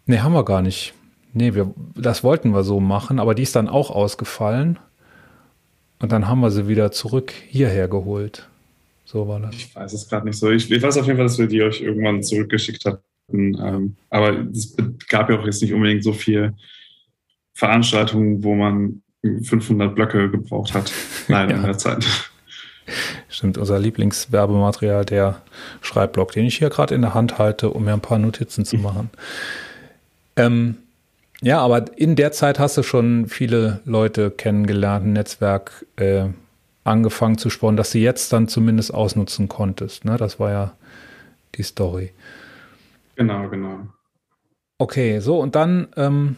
[0.06, 0.94] Nee, haben wir gar nicht.
[1.34, 4.80] Nee, wir, das wollten wir so machen, aber die ist dann auch ausgefallen.
[6.00, 8.48] Und dann haben wir sie wieder zurück hierher geholt.
[9.06, 9.56] So war das.
[9.56, 10.52] Ich weiß es gerade nicht so.
[10.52, 13.02] Ich, ich, weiß auf jeden Fall, dass wir die euch irgendwann zurückgeschickt hatten.
[13.32, 14.76] Ähm, aber es
[15.10, 16.54] gab ja auch jetzt nicht unbedingt so viel
[17.58, 20.92] Veranstaltungen, wo man 500 Blöcke gebraucht hat,
[21.28, 21.58] leider ja.
[21.58, 22.06] in der Zeit.
[23.30, 25.42] Stimmt, unser Lieblingswerbematerial, der
[25.82, 28.78] Schreibblock, den ich hier gerade in der Hand halte, um mir ein paar Notizen zu
[28.78, 29.10] machen.
[30.36, 30.78] ähm,
[31.42, 36.26] ja, aber in der Zeit hast du schon viele Leute kennengelernt, ein Netzwerk äh,
[36.84, 40.06] angefangen zu sponnen, dass du jetzt dann zumindest ausnutzen konntest.
[40.06, 40.18] Ne?
[40.18, 40.74] Das war ja
[41.56, 42.12] die Story.
[43.16, 43.80] Genau, genau.
[44.78, 46.36] Okay, so und dann ähm,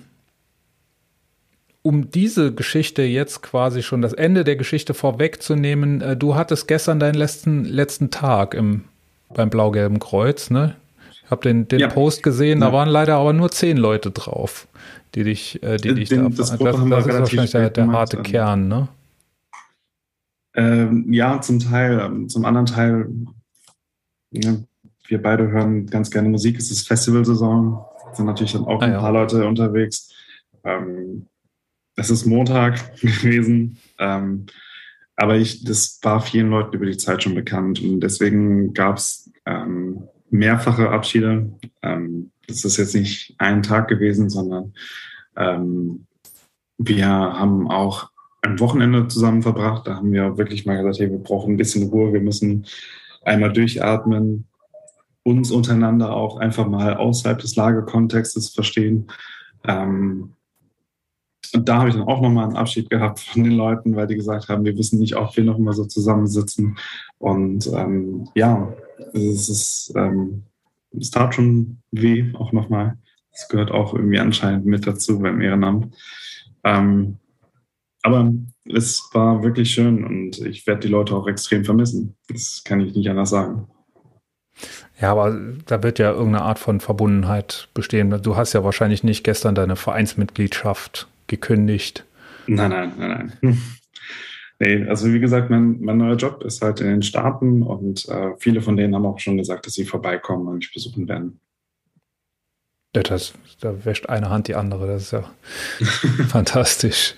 [1.82, 7.00] um diese Geschichte jetzt quasi schon das Ende der Geschichte vorwegzunehmen, äh, du hattest gestern
[7.00, 8.86] deinen letzten, letzten Tag im,
[9.34, 10.76] beim Blau-Gelben Kreuz, ne?
[11.12, 11.88] Ich habe den, den ja.
[11.88, 12.68] Post gesehen, ja.
[12.68, 14.68] da waren leider aber nur zehn Leute drauf,
[15.16, 18.18] die dich, äh, die dich den, da Das, das, das ist wahrscheinlich der, der harte
[18.18, 18.88] gemacht, Kern, ne?
[20.56, 22.00] Ähm, ja, zum Teil.
[22.00, 23.08] Ähm, zum anderen Teil,
[24.32, 24.56] ja,
[25.08, 26.58] wir beide hören ganz gerne Musik.
[26.58, 30.12] Es ist Festivalsaison, sind natürlich dann auch ah, ein paar Leute unterwegs.
[30.64, 31.28] Ähm,
[32.00, 33.78] es ist Montag gewesen.
[33.98, 34.46] Ähm,
[35.16, 39.30] aber ich, das war vielen Leuten über die Zeit schon bekannt und deswegen gab es
[39.46, 41.52] ähm, mehrfache Abschiede.
[41.82, 44.74] Ähm, das ist jetzt nicht ein Tag gewesen, sondern
[45.36, 46.06] ähm,
[46.78, 48.10] wir haben auch
[48.42, 49.86] ein Wochenende zusammen verbracht.
[49.88, 52.66] Da haben wir wirklich mal gesagt, hey, wir brauchen ein bisschen Ruhe, wir müssen
[53.24, 54.46] einmal durchatmen,
[55.24, 59.08] uns untereinander auch einfach mal außerhalb des Lagekontextes verstehen.
[59.68, 60.36] Ähm,
[61.54, 64.16] und da habe ich dann auch nochmal einen Abschied gehabt von den Leuten, weil die
[64.16, 66.78] gesagt haben, wir wissen nicht, ob wir noch mal so zusammensitzen.
[67.18, 68.72] Und ähm, ja,
[69.14, 70.44] es ist, ähm,
[70.98, 72.98] es tat schon weh, auch nochmal.
[73.32, 75.96] Es gehört auch irgendwie anscheinend mit dazu beim Ehrenamt.
[76.64, 77.18] Ähm,
[78.04, 78.32] aber
[78.66, 82.16] es war wirklich schön und ich werde die Leute auch extrem vermissen.
[82.28, 83.68] Das kann ich nicht anders sagen.
[85.02, 88.22] Ja, aber da wird ja irgendeine Art von Verbundenheit bestehen.
[88.22, 92.06] Du hast ja wahrscheinlich nicht gestern deine Vereinsmitgliedschaft gekündigt.
[92.48, 93.58] Nein, nein, nein, nein.
[94.62, 98.32] Nee, also wie gesagt, mein, mein neuer Job ist halt in den Staaten und äh,
[98.40, 101.40] viele von denen haben auch schon gesagt, dass sie vorbeikommen und mich besuchen werden.
[102.94, 105.24] Ja, das, da wäscht eine Hand die andere, das ist ja
[106.28, 107.16] fantastisch.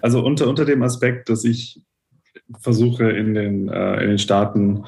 [0.00, 1.82] Also unter, unter dem Aspekt, dass ich
[2.58, 4.84] versuche in den, äh, in den Staaten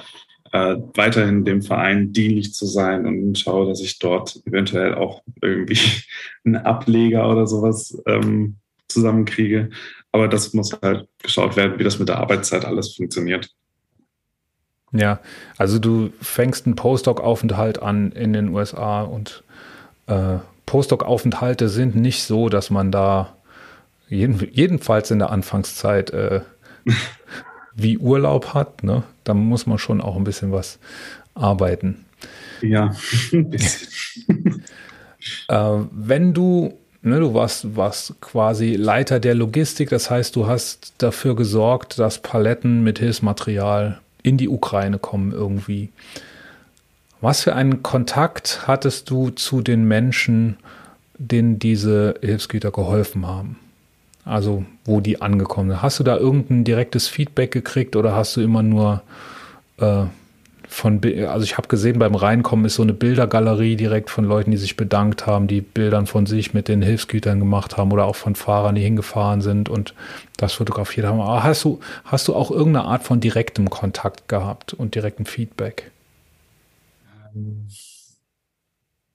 [0.53, 5.79] äh, weiterhin dem Verein dienlich zu sein und schaue, dass ich dort eventuell auch irgendwie
[6.45, 8.57] einen Ableger oder sowas ähm,
[8.89, 9.71] zusammenkriege.
[10.13, 13.51] Aber das muss halt geschaut werden, wie das mit der Arbeitszeit alles funktioniert.
[14.93, 15.21] Ja,
[15.59, 19.43] also du fängst einen Postdoc-Aufenthalt an in den USA und
[20.07, 23.37] äh, Postdoc-Aufenthalte sind nicht so, dass man da
[24.09, 26.41] jeden, jedenfalls in der Anfangszeit äh,
[27.77, 29.05] wie Urlaub hat, ne?
[29.25, 30.79] da muss man schon auch ein bisschen was
[31.35, 32.07] arbeiten.
[32.63, 32.95] Ja,
[33.33, 33.93] ein bisschen.
[35.49, 40.95] äh, wenn du, ne, du warst, warst quasi Leiter der Logistik, das heißt, du hast
[40.99, 45.91] dafür gesorgt, dass Paletten mit Hilfsmaterial in die Ukraine kommen irgendwie.
[47.21, 50.57] Was für einen Kontakt hattest du zu den Menschen,
[51.19, 53.59] denen diese Hilfsgüter geholfen haben?
[54.27, 55.83] Also wo die angekommen sind.
[55.83, 59.03] Hast du da irgendein direktes Feedback gekriegt oder hast du immer nur
[59.79, 60.05] äh,
[60.69, 64.57] von, also ich habe gesehen, beim Reinkommen ist so eine Bildergalerie direkt von Leuten, die
[64.57, 68.35] sich bedankt haben, die Bildern von sich mit den Hilfsgütern gemacht haben oder auch von
[68.35, 69.95] Fahrern, die hingefahren sind und
[70.37, 71.21] das fotografiert haben.
[71.21, 75.93] Aber hast du, hast du auch irgendeine Art von direktem Kontakt gehabt und direktem Feedback?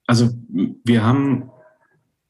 [0.08, 0.30] Also
[0.86, 1.52] wir haben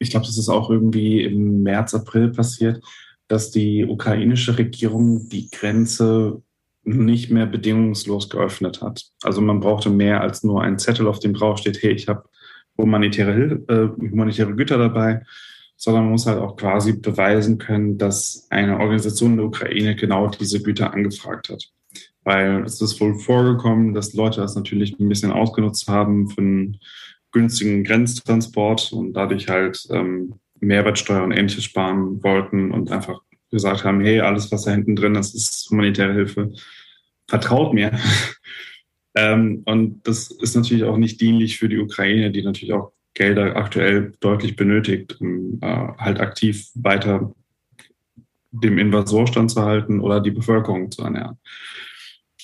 [0.02, 2.82] ich glaube, das ist auch irgendwie im März, April passiert,
[3.28, 6.42] dass die ukrainische Regierung die Grenze
[6.84, 9.04] nicht mehr bedingungslos geöffnet hat.
[9.22, 12.24] Also man brauchte mehr als nur einen Zettel, auf dem drauf steht, hey, ich habe
[12.76, 15.22] humanitäre, äh, humanitäre Güter dabei,
[15.76, 20.28] sondern man muss halt auch quasi beweisen können, dass eine Organisation in der Ukraine genau
[20.28, 21.64] diese Güter angefragt hat.
[22.24, 26.78] Weil es ist wohl vorgekommen, dass Leute das natürlich ein bisschen ausgenutzt haben für einen
[27.32, 34.00] günstigen Grenztransport und dadurch halt ähm, Mehrwertsteuer und ähnliches sparen wollten und einfach gesagt haben,
[34.00, 36.52] hey, alles, was da hinten drin ist, ist humanitäre Hilfe.
[37.28, 37.98] Vertraut mir.
[39.14, 43.56] ähm, und das ist natürlich auch nicht dienlich für die Ukraine, die natürlich auch Gelder
[43.56, 45.66] aktuell deutlich benötigt, um äh,
[45.98, 47.34] halt aktiv weiter
[48.50, 51.38] dem Invasor standzuhalten oder die Bevölkerung zu ernähren.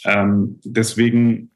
[0.04, 1.50] Ähm, deswegen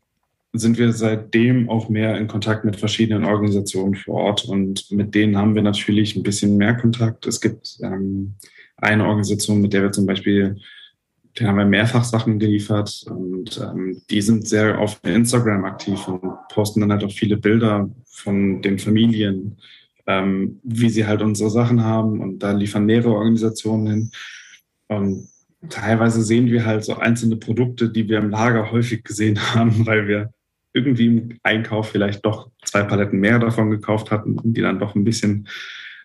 [0.52, 5.36] sind wir seitdem auch mehr in Kontakt mit verschiedenen Organisationen vor Ort und mit denen
[5.38, 7.26] haben wir natürlich ein bisschen mehr Kontakt.
[7.26, 8.34] Es gibt ähm,
[8.76, 10.58] eine Organisation, mit der wir zum Beispiel,
[11.38, 16.20] den haben wir mehrfach Sachen geliefert und ähm, die sind sehr auf Instagram aktiv und
[16.50, 19.56] posten dann halt auch viele Bilder von den Familien,
[20.06, 24.10] ähm, wie sie halt unsere Sachen haben und da liefern mehrere Organisationen hin.
[24.88, 25.28] Und
[25.70, 30.06] teilweise sehen wir halt so einzelne Produkte, die wir im Lager häufig gesehen haben, weil
[30.06, 30.34] wir
[30.72, 35.04] irgendwie im Einkauf vielleicht doch zwei Paletten mehr davon gekauft hatten, die dann doch ein
[35.04, 35.48] bisschen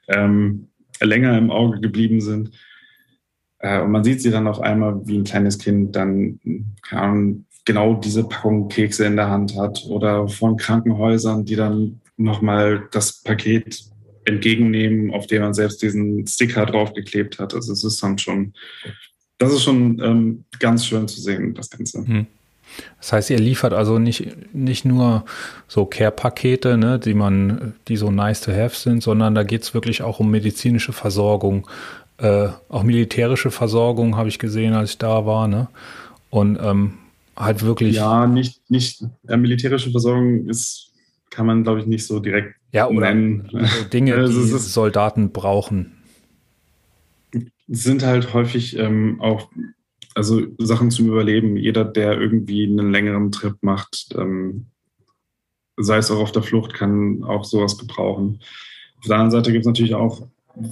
[0.08, 0.67] ähm,
[0.99, 2.51] länger im Auge geblieben sind.
[3.60, 6.39] Äh, und man sieht sie dann auf einmal, wie ein kleines Kind dann
[6.82, 12.88] kann, genau diese Packung Kekse in der Hand hat oder von Krankenhäusern, die dann nochmal
[12.91, 13.84] das Paket
[14.25, 17.53] entgegennehmen, auf dem man selbst diesen Sticker draufgeklebt hat.
[17.53, 18.53] Also es ist dann schon,
[19.38, 22.06] das ist schon ähm, ganz schön zu sehen, das Ganze.
[22.06, 22.27] Hm.
[22.99, 25.25] Das heißt, ihr liefert also nicht, nicht nur
[25.67, 29.73] so Care-Pakete, ne, die man, die so nice to have sind, sondern da geht es
[29.73, 31.67] wirklich auch um medizinische Versorgung,
[32.17, 35.67] äh, auch militärische Versorgung, habe ich gesehen, als ich da war, ne?
[36.30, 36.93] Und ähm,
[37.36, 37.95] halt wirklich.
[37.95, 40.91] Ja, nicht, nicht, äh, militärische Versorgung ist,
[41.30, 43.49] kann man, glaube ich, nicht so direkt ja, oder nennen.
[43.93, 45.93] Dinge, also die Soldaten brauchen.
[47.67, 49.49] Sind halt häufig ähm, auch
[50.17, 51.58] also Sachen zum Überleben.
[51.58, 54.65] Jeder, der irgendwie einen längeren Trip macht, ähm,
[55.77, 58.39] sei es auch auf der Flucht, kann auch sowas gebrauchen.
[58.97, 60.27] Auf der anderen Seite gibt es natürlich auch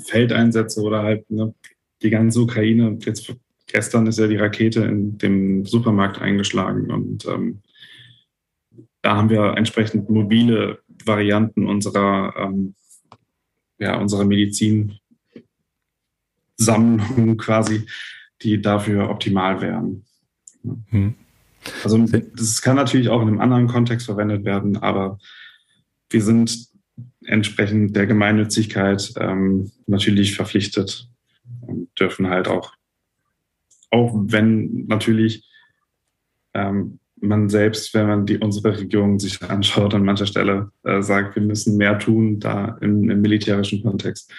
[0.08, 1.54] Feldeinsätze oder halt ne,
[2.02, 2.98] die ganze Ukraine.
[3.02, 3.36] Jetzt
[3.68, 7.62] gestern ist ja die Rakete in dem Supermarkt eingeschlagen und ähm,
[9.04, 12.74] da haben wir entsprechend mobile Varianten unserer, ähm,
[13.78, 14.98] ja, unserer Medizinsammlung
[17.38, 17.86] quasi,
[18.46, 20.06] die dafür optimal wären.
[20.90, 21.16] Hm.
[21.84, 25.18] Also das kann natürlich auch in einem anderen Kontext verwendet werden, aber
[26.10, 26.68] wir sind
[27.26, 31.10] entsprechend der Gemeinnützigkeit ähm, natürlich verpflichtet
[31.62, 32.74] und dürfen halt auch,
[33.90, 35.50] auch wenn natürlich
[36.54, 41.36] ähm, man selbst, wenn man die, unsere Regierung sich anschaut, an mancher Stelle äh, sagt,
[41.36, 44.32] wir müssen mehr tun, da im, im militärischen Kontext.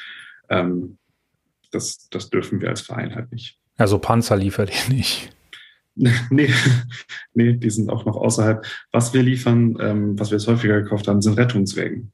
[0.49, 0.99] Ähm,
[1.73, 3.59] das, das dürfen wir als Verein halt nicht.
[3.77, 5.31] Also Panzer liefert ihr nicht.
[6.31, 6.51] nee,
[7.33, 8.65] nee, die sind auch noch außerhalb.
[8.93, 12.12] Was wir liefern, ähm, was wir jetzt häufiger gekauft haben, sind Rettungswägen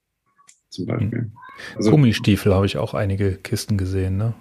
[0.73, 1.31] zum Beispiel.
[1.77, 4.35] Also, Gummistiefel habe ich auch einige Kisten gesehen, ne?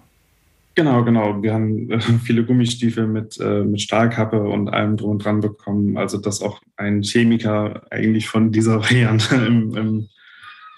[0.75, 1.41] Genau, genau.
[1.41, 5.97] Wir haben äh, viele Gummistiefel mit, äh, mit Stahlkappe und allem drum und dran bekommen.
[5.97, 10.09] Also, dass auch ein Chemiker eigentlich von dieser Variante im, im,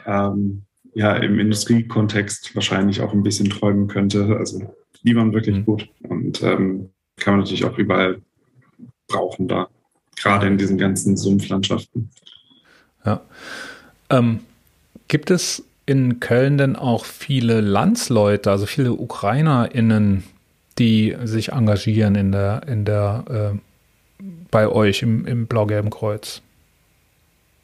[0.06, 0.64] ähm,
[0.96, 4.36] ja, im Industriekontext wahrscheinlich auch ein bisschen träumen könnte.
[4.38, 5.66] Also, die waren wirklich mhm.
[5.66, 8.22] gut und ähm, kann man natürlich auch überall
[9.08, 9.68] brauchen da,
[10.16, 12.10] gerade in diesen ganzen Sumpflandschaften.
[13.06, 13.22] Ja.
[14.10, 14.40] Ähm,
[15.08, 20.24] gibt es in Köln denn auch viele Landsleute, also viele UkrainerInnen,
[20.80, 23.26] die sich engagieren in der, in der,
[23.60, 26.42] äh, bei euch im, im Blau-Gelben Kreuz?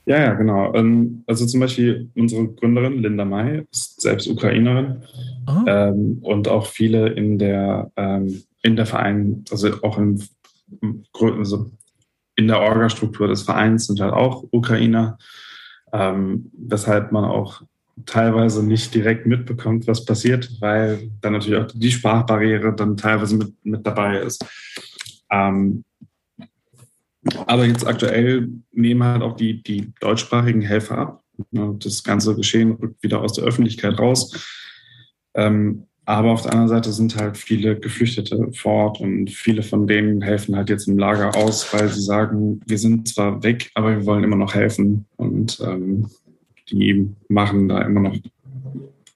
[0.09, 0.73] Ja, ja, genau.
[0.73, 5.03] Ähm, also zum Beispiel unsere Gründerin Linda May ist selbst Ukrainerin
[5.45, 5.63] oh.
[5.67, 10.19] ähm, und auch viele in der ähm, in der Verein, also auch im,
[11.21, 11.69] also
[12.35, 15.19] in der Orga-Struktur des Vereins sind halt auch Ukrainer,
[15.93, 17.61] ähm, weshalb man auch
[18.07, 23.53] teilweise nicht direkt mitbekommt, was passiert, weil dann natürlich auch die Sprachbarriere dann teilweise mit,
[23.63, 24.43] mit dabei ist.
[25.29, 25.83] Ähm,
[27.47, 31.23] aber jetzt aktuell nehmen halt auch die, die deutschsprachigen Helfer ab.
[31.51, 34.33] Das ganze Geschehen rückt wieder aus der Öffentlichkeit raus.
[35.33, 39.85] Ähm, aber auf der anderen Seite sind halt viele Geflüchtete vor Ort und viele von
[39.85, 43.91] denen helfen halt jetzt im Lager aus, weil sie sagen, wir sind zwar weg, aber
[43.91, 45.05] wir wollen immer noch helfen.
[45.17, 46.09] Und ähm,
[46.71, 48.17] die machen da immer noch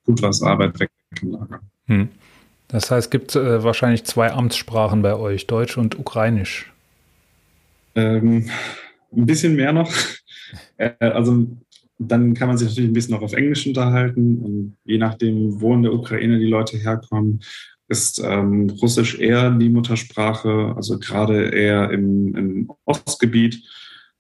[0.06, 1.62] gut was Arbeit weg im Lager.
[1.88, 2.10] Hm.
[2.68, 6.72] Das heißt, es gibt äh, wahrscheinlich zwei Amtssprachen bei euch, Deutsch und Ukrainisch.
[7.95, 8.49] Ähm,
[9.15, 9.91] ein bisschen mehr noch.
[10.77, 11.47] Äh, also
[11.97, 14.38] dann kann man sich natürlich ein bisschen noch auf Englisch unterhalten.
[14.38, 17.39] Und je nachdem, wo in der Ukraine die Leute herkommen,
[17.88, 23.63] ist ähm, Russisch eher die Muttersprache, also gerade eher im, im Ostgebiet.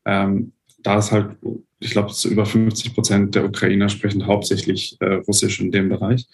[0.05, 1.37] Ähm, da ist halt,
[1.79, 6.27] ich glaube, über 50 Prozent der Ukrainer sprechen hauptsächlich äh, Russisch in dem Bereich.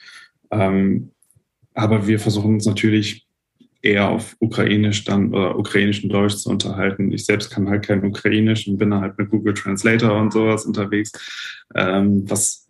[0.51, 1.11] Ähm,
[1.73, 3.27] aber wir versuchen uns natürlich
[3.81, 7.11] eher auf Ukrainisch dann oder Ukrainisch und Deutsch zu unterhalten.
[7.11, 11.11] Ich selbst kann halt kein Ukrainisch und bin halt mit Google Translator und sowas unterwegs.
[11.75, 12.67] Ähm, was,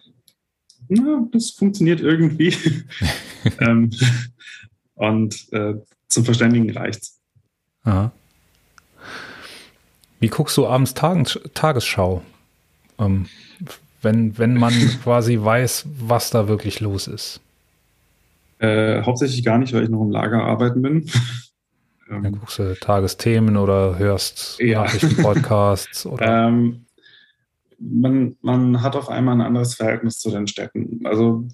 [0.88, 2.54] na, das funktioniert irgendwie.
[3.60, 3.89] ähm,
[4.95, 5.76] und äh,
[6.10, 7.19] zum Verständigen reicht's.
[7.84, 8.12] Aha.
[10.19, 12.22] Wie guckst du abends Tages Tagesschau?
[12.98, 13.28] Ähm,
[14.02, 17.39] wenn, wenn man quasi weiß, was da wirklich los ist.
[18.60, 21.06] Äh, hauptsächlich gar nicht, weil ich noch im Lager arbeiten bin.
[22.10, 24.84] ähm, Dann guckst du Tagesthemen oder hörst ja.
[24.84, 26.48] Nachrichtenpodcasts oder.
[26.48, 26.86] Ähm,
[27.80, 31.02] man, man hat auf einmal ein anderes Verhältnis zu den Städten.
[31.06, 31.48] Also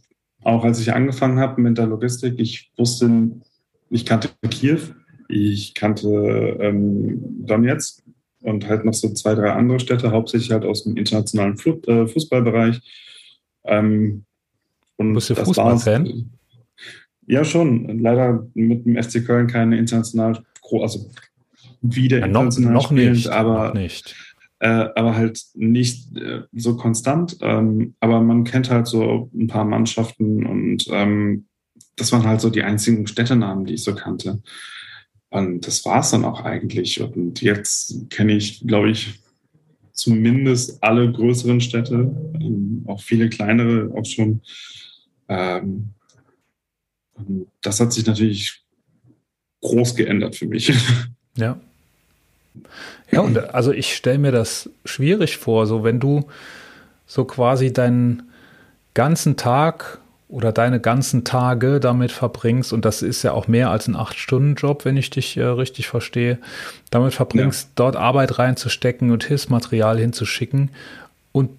[0.43, 3.29] auch als ich angefangen habe mit der Logistik, ich wusste,
[3.89, 4.79] ich kannte Kiew,
[5.27, 8.03] ich kannte ähm, Donetsk
[8.41, 11.57] und halt noch so zwei, drei andere Städte, hauptsächlich halt aus dem internationalen
[11.87, 12.79] äh, Fußballbereich.
[13.63, 14.25] Ähm,
[14.97, 16.31] und Bist du Fußballfan?
[17.27, 17.99] Ja, schon.
[17.99, 20.43] Leider mit dem FC Köln keine international,
[20.81, 21.09] also
[21.81, 24.15] wieder ja, international noch, noch nicht, aber, noch nicht.
[24.59, 27.37] Äh, aber halt nicht äh, so konstant.
[27.41, 31.45] Ähm, aber man kennt halt so ein paar Mannschaften und ähm,
[31.95, 34.41] das waren halt so die einzigen Städtenamen, die ich so kannte.
[35.29, 37.01] Und das war es dann auch eigentlich.
[37.01, 39.19] Und jetzt kenne ich, glaube ich,
[39.91, 44.41] zumindest alle größeren Städte, ähm, auch viele kleinere auch schon.
[45.27, 45.89] Ähm,
[47.61, 48.63] das hat sich natürlich
[49.61, 50.73] groß geändert für mich.
[51.37, 51.59] Ja.
[53.11, 56.29] Ja, und also ich stelle mir das schwierig vor, so wenn du
[57.05, 58.23] so quasi deinen
[58.93, 59.99] ganzen Tag
[60.29, 64.85] oder deine ganzen Tage damit verbringst, und das ist ja auch mehr als ein Acht-Stunden-Job,
[64.85, 66.39] wenn ich dich äh, richtig verstehe,
[66.89, 67.71] damit verbringst, ja.
[67.75, 70.69] dort Arbeit reinzustecken und Hilfsmaterial hinzuschicken
[71.33, 71.49] und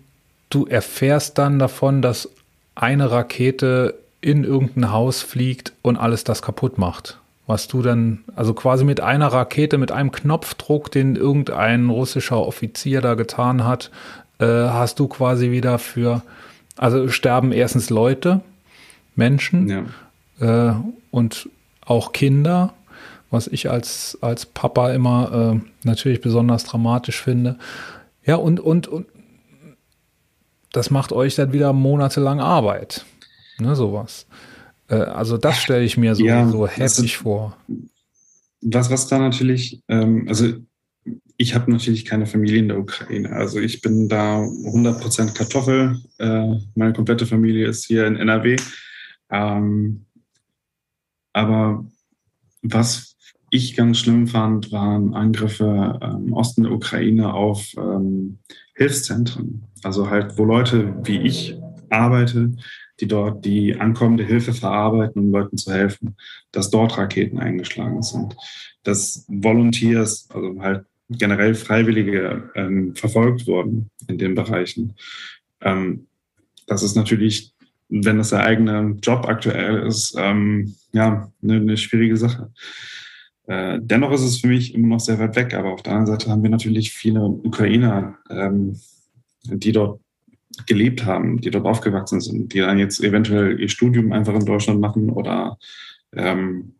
[0.49, 2.31] du erfährst dann davon, dass
[2.75, 3.95] eine Rakete
[4.27, 7.21] in irgendein Haus fliegt und alles das kaputt macht.
[7.47, 13.01] Was du dann, also quasi mit einer Rakete, mit einem Knopfdruck, den irgendein russischer Offizier
[13.01, 13.93] da getan hat,
[14.41, 16.23] äh, hast du quasi wieder für,
[16.77, 18.41] also sterben erstens Leute,
[19.15, 19.87] Menschen
[20.41, 20.71] ja.
[20.71, 20.75] äh,
[21.13, 21.49] und
[21.85, 22.75] auch Kinder,
[23.31, 27.59] was ich als, als Papa immer äh, natürlich besonders dramatisch finde.
[28.25, 29.07] Ja, und, und, und
[30.73, 33.07] das macht euch dann wieder monatelang Arbeit.
[33.59, 34.27] Ne, sowas.
[34.89, 37.57] Äh, also das stelle ich mir so, ja, so heftig vor.
[38.61, 40.53] Was, was da natürlich, ähm, also
[41.37, 43.31] ich habe natürlich keine Familie in der Ukraine.
[43.31, 46.01] Also ich bin da 100% Kartoffel.
[46.19, 48.57] Äh, meine komplette Familie ist hier in NRW.
[49.31, 50.07] Ähm,
[51.33, 51.85] aber
[52.63, 53.17] was
[53.51, 58.39] ich ganz schlimm fand, waren Angriffe im Osten der Ukraine auf ähm,
[58.75, 59.63] Hilfszentren.
[59.83, 61.57] Also halt, wo Leute wie ich
[61.91, 62.53] arbeite,
[63.01, 66.17] die dort die ankommende Hilfe verarbeiten, um Leuten zu helfen,
[66.53, 68.37] dass dort Raketen eingeschlagen sind,
[68.83, 74.95] dass Volunteers, also halt generell Freiwillige ähm, verfolgt wurden in den Bereichen.
[75.61, 76.07] Ähm,
[76.67, 77.55] das ist natürlich
[77.89, 82.51] wenn das der eigene Job aktuell ist, ähm, ja, eine, eine schwierige Sache.
[83.47, 86.19] Äh, dennoch ist es für mich immer noch sehr weit weg, aber auf der anderen
[86.19, 88.81] Seite haben wir natürlich viele Ukrainer, ähm,
[89.45, 90.01] die dort
[90.67, 94.81] gelebt haben, die dort aufgewachsen sind, die dann jetzt eventuell ihr Studium einfach in Deutschland
[94.81, 95.59] machen oder
[96.15, 96.75] ähm,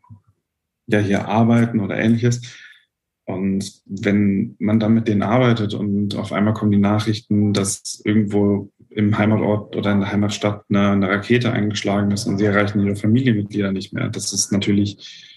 [0.87, 2.41] ja hier arbeiten oder ähnliches.
[3.25, 8.71] Und wenn man dann mit denen arbeitet und auf einmal kommen die Nachrichten, dass irgendwo
[8.89, 12.95] im Heimatort oder in der Heimatstadt eine, eine Rakete eingeschlagen ist und sie erreichen ihre
[12.95, 15.36] Familienmitglieder nicht mehr, das ist natürlich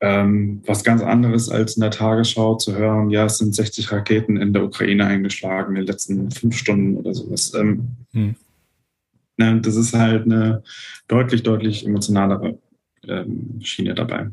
[0.00, 4.36] ähm, was ganz anderes als in der Tagesschau zu hören, ja, es sind 60 Raketen
[4.36, 7.54] in der Ukraine eingeschlagen in den letzten fünf Stunden oder sowas.
[7.54, 8.34] Ähm, hm.
[9.38, 10.62] ne, das ist halt eine
[11.08, 12.58] deutlich, deutlich emotionalere
[13.06, 14.30] ähm, Schiene dabei.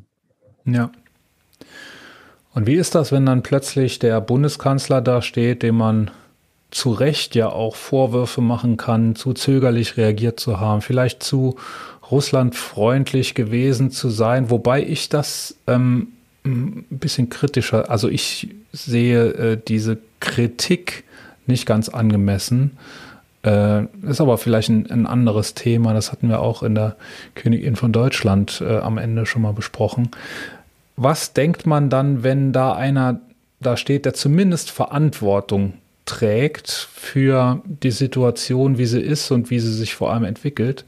[0.65, 0.91] Ja.
[2.53, 6.11] Und wie ist das, wenn dann plötzlich der Bundeskanzler da steht, dem man
[6.71, 11.55] zu Recht ja auch Vorwürfe machen kann, zu zögerlich reagiert zu haben, vielleicht zu
[12.11, 16.09] russlandfreundlich gewesen zu sein, wobei ich das ähm,
[16.45, 21.03] ein bisschen kritischer, also ich sehe äh, diese Kritik
[21.45, 22.77] nicht ganz angemessen.
[23.43, 26.95] Äh, ist aber vielleicht ein, ein, anderes Thema, das hatten wir auch in der
[27.35, 30.11] Königin von Deutschland äh, am Ende schon mal besprochen
[30.95, 33.21] was denkt man dann, wenn da einer
[33.59, 35.73] da steht, der zumindest Verantwortung
[36.05, 40.85] trägt für die Situation, wie sie ist und wie sie sich vor allem entwickelt?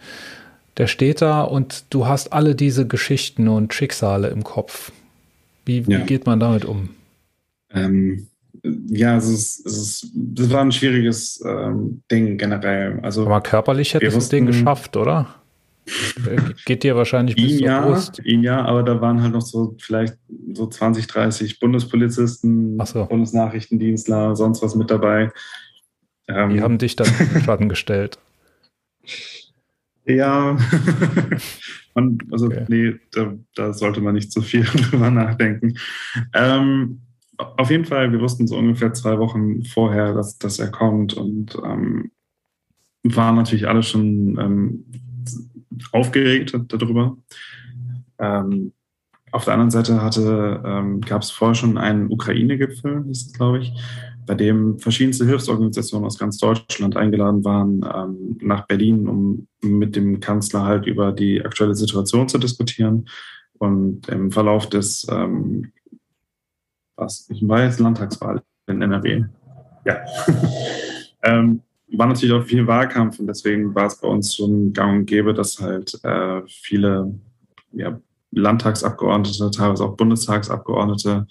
[0.77, 4.91] Der steht da und du hast alle diese Geschichten und Schicksale im Kopf.
[5.65, 5.99] Wie, ja.
[5.99, 6.89] wie geht man damit um?
[7.71, 8.27] Ähm,
[8.63, 12.99] ja, es ist, es ist, das war ein schwieriges ähm, Ding generell.
[13.01, 15.35] Also, Aber körperlich hätte es das Ding geschafft, oder?
[16.65, 18.19] Geht dir wahrscheinlich bis ihn ja, Brust.
[18.23, 20.17] Ihn ja, aber da waren halt noch so vielleicht
[20.53, 23.05] so 20, 30 Bundespolizisten, so.
[23.05, 25.31] Bundesnachrichtendienstler, sonst was mit dabei.
[26.27, 28.17] Ähm, Die haben dich dann in den Schatten gestellt.
[30.05, 30.57] Ja,
[31.95, 32.65] man, also okay.
[32.67, 35.75] nee, da, da, sollte man nicht zu viel drüber nachdenken.
[36.33, 37.01] Ähm,
[37.37, 41.57] auf jeden Fall, wir wussten so ungefähr zwei Wochen vorher, dass, dass er kommt und
[41.63, 42.11] ähm,
[43.03, 44.85] waren natürlich alle schon ähm,
[45.91, 47.17] aufgeregt darüber.
[48.19, 48.71] Ähm,
[49.31, 53.59] auf der anderen Seite hatte, ähm, gab es vorher schon einen Ukraine-Gipfel, hieß es, glaube
[53.59, 53.73] ich,
[54.25, 60.19] bei dem verschiedenste Hilfsorganisationen aus ganz Deutschland eingeladen waren ähm, nach Berlin, um mit dem
[60.19, 63.07] Kanzler halt über die aktuelle Situation zu diskutieren.
[63.57, 65.71] Und im Verlauf des, ähm,
[66.95, 69.25] was, ich war jetzt Landtagswahl in NRW.
[69.85, 69.97] Ja.
[71.23, 71.61] ähm,
[71.91, 75.33] war natürlich auch viel Wahlkampf und deswegen war es bei uns schon gang und gäbe,
[75.33, 77.13] dass halt äh, viele
[77.71, 77.99] ja,
[78.31, 81.27] Landtagsabgeordnete, teilweise auch Bundestagsabgeordnete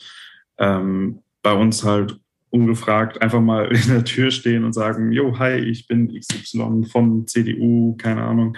[0.59, 2.19] ähm, bei uns halt
[2.55, 7.27] ungefragt einfach mal in der Tür stehen und sagen, jo, hi, ich bin XY von
[7.27, 8.57] CDU, keine Ahnung.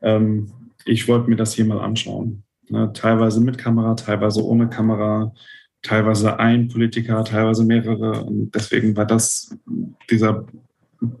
[0.00, 0.52] Ähm,
[0.86, 2.44] ich wollte mir das hier mal anschauen.
[2.68, 2.92] Ne?
[2.94, 5.34] Teilweise mit Kamera, teilweise ohne Kamera,
[5.82, 8.24] teilweise ein Politiker, teilweise mehrere.
[8.24, 9.56] Und deswegen war das,
[10.10, 10.46] dieser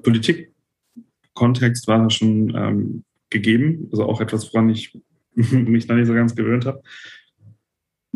[0.02, 4.96] Politikkontext war schon ähm, gegeben, also auch etwas, woran ich
[5.34, 6.80] mich da nicht so ganz gewöhnt habe.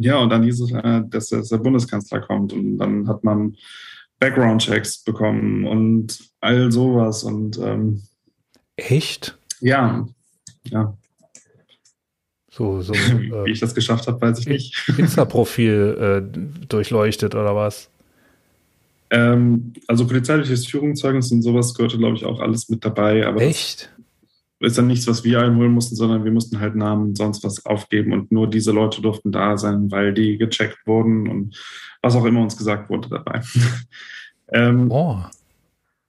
[0.01, 3.57] Ja, und dann hieß es, äh, dass, dass der Bundeskanzler kommt und dann hat man
[4.21, 8.03] Background-Checks bekommen und all sowas und ähm,
[8.77, 9.37] Echt?
[9.61, 10.07] Ja,
[10.65, 10.97] ja.
[12.51, 14.89] So, so, äh, Wie ich das geschafft habe, weiß ich nicht.
[14.99, 17.91] Insta-Profil äh, durchleuchtet oder was?
[19.11, 23.27] Ähm, also polizeiliches Führungszeugnis und sowas gehörte, glaube ich, auch alles mit dabei.
[23.27, 23.91] Aber Echt?
[24.61, 27.65] Ist dann nichts, was wir einholen mussten, sondern wir mussten halt Namen und sonst was
[27.65, 31.57] aufgeben und nur diese Leute durften da sein, weil die gecheckt wurden und
[32.03, 33.43] was auch immer uns gesagt wurde dabei.
[34.53, 35.23] ähm, oh.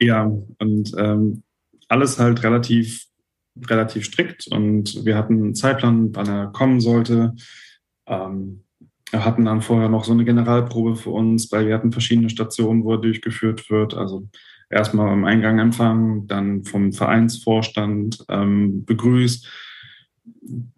[0.02, 1.44] Ja, und ähm,
[1.88, 3.06] alles halt relativ,
[3.68, 7.36] relativ strikt und wir hatten einen Zeitplan, wann er kommen sollte.
[8.08, 8.64] Ähm,
[9.12, 12.84] wir hatten dann vorher noch so eine Generalprobe für uns, weil wir hatten verschiedene Stationen,
[12.84, 13.96] wo er durchgeführt wird.
[13.96, 14.28] Also
[14.70, 19.48] erstmal am Eingang empfangen, dann vom Vereinsvorstand ähm, begrüßt.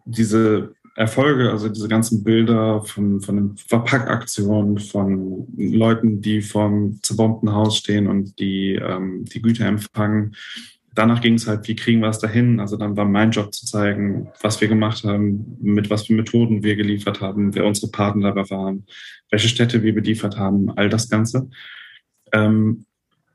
[0.05, 7.53] Diese Erfolge, also diese ganzen Bilder von, von den Verpackaktionen, von Leuten, die vom zerbombten
[7.53, 10.35] Haus stehen und die ähm, die Güter empfangen.
[10.93, 12.59] Danach ging es halt, wie kriegen wir es dahin?
[12.59, 16.63] Also dann war mein Job zu zeigen, was wir gemacht haben, mit was für Methoden
[16.63, 18.85] wir geliefert haben, wer unsere Partner dabei waren,
[19.29, 21.49] welche Städte wir beliefert haben, all das Ganze.
[22.33, 22.85] Ähm,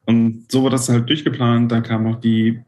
[0.07, 1.71] und so wurde das halt durchgeplant.
[1.71, 2.61] Dann kam auch die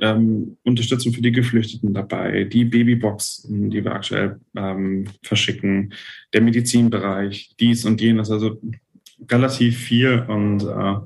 [0.00, 5.92] ähm, Unterstützung für die Geflüchteten dabei, die Babybox, die wir aktuell ähm, verschicken,
[6.32, 8.60] der Medizinbereich, dies und jenes, also
[9.30, 10.24] relativ viel.
[10.28, 10.96] Und äh,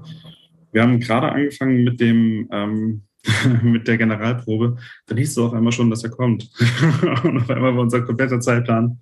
[0.72, 3.02] wir haben gerade angefangen mit dem ähm,
[3.62, 4.76] mit der Generalprobe.
[5.06, 6.48] Dann hieß es auf einmal schon, dass er kommt.
[7.24, 8.98] und auf einmal war unser kompletter Zeitplan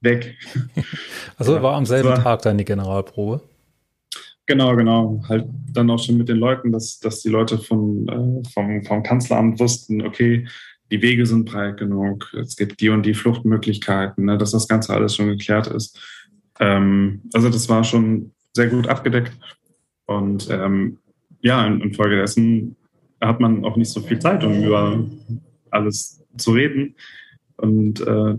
[0.00, 0.36] weg.
[1.36, 3.40] Also war am selben war, Tag dann die Generalprobe?
[4.46, 5.22] Genau, genau.
[5.28, 9.02] Halt dann auch schon mit den Leuten, dass, dass die Leute vom, äh, vom, vom
[9.02, 10.46] Kanzleramt wussten, okay,
[10.90, 14.92] die Wege sind breit genug, es gibt die und die Fluchtmöglichkeiten, ne, dass das Ganze
[14.92, 15.98] alles schon geklärt ist.
[16.60, 19.32] Ähm, also das war schon sehr gut abgedeckt.
[20.06, 20.98] Und ähm,
[21.40, 22.76] ja, infolgedessen
[23.20, 25.02] hat man auch nicht so viel Zeit, um über
[25.70, 26.94] alles zu reden.
[27.56, 28.36] Und äh,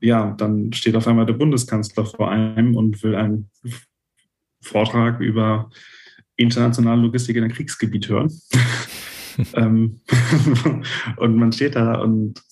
[0.00, 3.50] ja, dann steht auf einmal der Bundeskanzler vor einem und will einen
[4.66, 5.70] Vortrag über
[6.36, 8.32] internationale Logistik in einem Kriegsgebiet hören.
[9.54, 10.00] ähm,
[11.16, 12.42] und man steht da und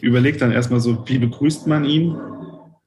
[0.00, 2.16] überlegt dann erstmal so, wie begrüßt man ihn?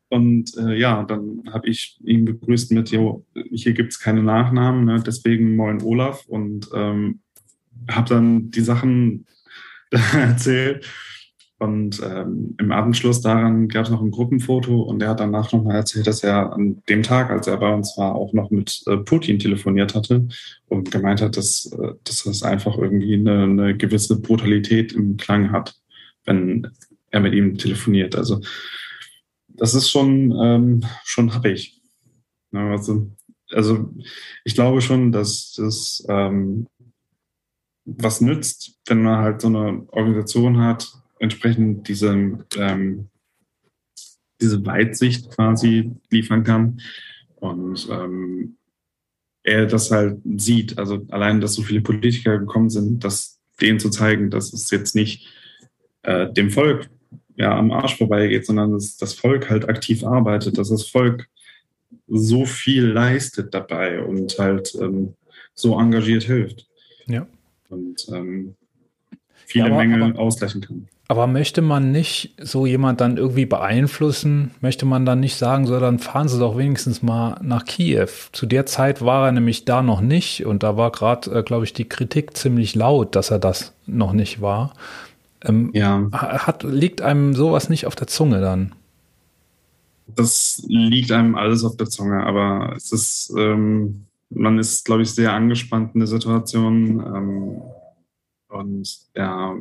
[0.10, 4.86] Und äh, ja, dann habe ich ihn begrüßt mit, jo, hier gibt es keine Nachnamen,
[4.86, 5.04] ne?
[5.06, 7.20] deswegen Moin Olaf und ähm,
[7.90, 9.26] habe dann die Sachen
[10.14, 10.86] erzählt
[11.60, 15.78] und ähm, im Abendschluss daran gab es noch ein Gruppenfoto und er hat danach nochmal
[15.78, 18.98] erzählt, dass er an dem Tag, als er bei uns war, auch noch mit äh,
[18.98, 20.28] Putin telefoniert hatte
[20.68, 25.52] und gemeint hat, dass, äh, dass das einfach irgendwie eine, eine gewisse Brutalität im Klang
[25.52, 25.76] hat,
[26.26, 26.68] wenn
[27.10, 28.16] er mit ihm telefoniert.
[28.16, 28.40] Also
[29.48, 31.82] das ist schon, ähm, schon happig.
[32.52, 33.10] Ja, also,
[33.50, 33.90] also
[34.44, 36.68] ich glaube schon, dass das ähm,
[37.86, 43.10] was nützt, wenn man halt so eine Organisation hat, entsprechend diese, ähm,
[44.42, 46.82] diese Weitsicht quasi liefern kann.
[47.36, 48.58] Und ähm,
[49.44, 53.90] er das halt sieht, also allein, dass so viele Politiker gekommen sind, das denen zu
[53.90, 55.28] zeigen, dass es jetzt nicht
[56.04, 56.90] äh, dem Volk
[57.36, 61.28] ja am Arsch vorbeigeht, sondern dass das Volk halt aktiv arbeitet, dass das Volk
[62.08, 65.14] so viel leistet dabei und halt ähm,
[65.54, 66.68] so engagiert hilft.
[67.06, 67.28] Ja.
[67.70, 68.56] Und ähm,
[69.46, 70.88] viele ja, aber, Mängel aber, ausgleichen kann.
[71.10, 74.52] Aber möchte man nicht so jemand dann irgendwie beeinflussen?
[74.60, 78.10] Möchte man dann nicht sagen, so dann fahren Sie doch wenigstens mal nach Kiew?
[78.34, 81.64] Zu der Zeit war er nämlich da noch nicht und da war gerade, äh, glaube
[81.64, 84.74] ich, die Kritik ziemlich laut, dass er das noch nicht war.
[85.46, 86.10] Ähm, ja.
[86.12, 88.74] Hat, liegt einem sowas nicht auf der Zunge dann?
[90.08, 95.14] Das liegt einem alles auf der Zunge, aber es ist, ähm, man ist, glaube ich,
[95.14, 97.00] sehr angespannt in der Situation.
[97.00, 97.62] Ähm,
[98.50, 99.56] und ja,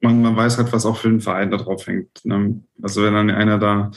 [0.00, 2.24] man, man weiß halt, was auch für den Verein da drauf hängt.
[2.24, 2.62] Ne?
[2.82, 3.90] Also wenn dann einer da,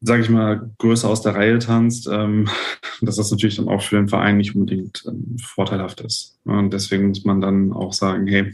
[0.00, 2.48] sage ich mal, größer aus der Reihe tanzt, ähm,
[3.00, 6.38] dass das natürlich dann auch für den Verein nicht unbedingt ähm, vorteilhaft ist.
[6.44, 6.58] Ne?
[6.58, 8.52] Und deswegen muss man dann auch sagen, hey,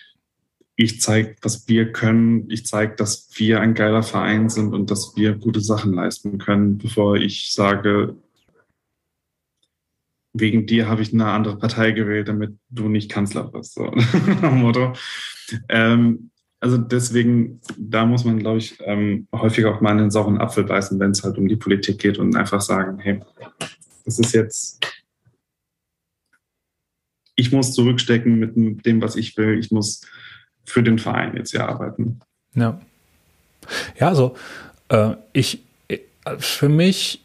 [0.76, 2.48] ich zeige, was wir können.
[2.50, 6.78] Ich zeige, dass wir ein geiler Verein sind und dass wir gute Sachen leisten können,
[6.78, 8.14] bevor ich sage,
[10.40, 13.74] wegen dir habe ich eine andere Partei gewählt, damit du nicht Kanzler wirst.
[13.74, 13.92] So,
[14.42, 14.92] Motto.
[15.68, 16.30] Ähm,
[16.60, 20.98] also deswegen, da muss man, glaube ich, ähm, häufiger auch mal einen sauren Apfel beißen,
[20.98, 23.20] wenn es halt um die Politik geht und einfach sagen, hey,
[24.04, 24.80] das ist jetzt,
[27.36, 29.58] ich muss zurückstecken mit dem, was ich will.
[29.58, 30.00] Ich muss
[30.64, 32.20] für den Verein jetzt hier arbeiten.
[32.54, 32.80] Ja.
[33.98, 34.34] Ja, also
[34.88, 35.98] äh, ich, äh,
[36.38, 37.24] für mich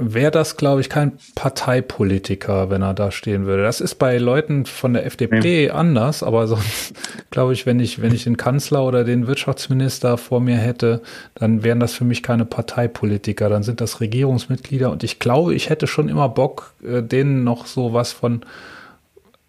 [0.00, 3.64] wäre das, glaube ich, kein Parteipolitiker, wenn er da stehen würde.
[3.64, 5.74] Das ist bei Leuten von der FDP ja.
[5.74, 6.94] anders, aber sonst
[7.30, 11.02] glaube ich, wenn ich, wenn ich den Kanzler oder den Wirtschaftsminister vor mir hätte,
[11.34, 15.68] dann wären das für mich keine Parteipolitiker, dann sind das Regierungsmitglieder und ich glaube, ich
[15.68, 18.42] hätte schon immer Bock, äh, denen noch so was von,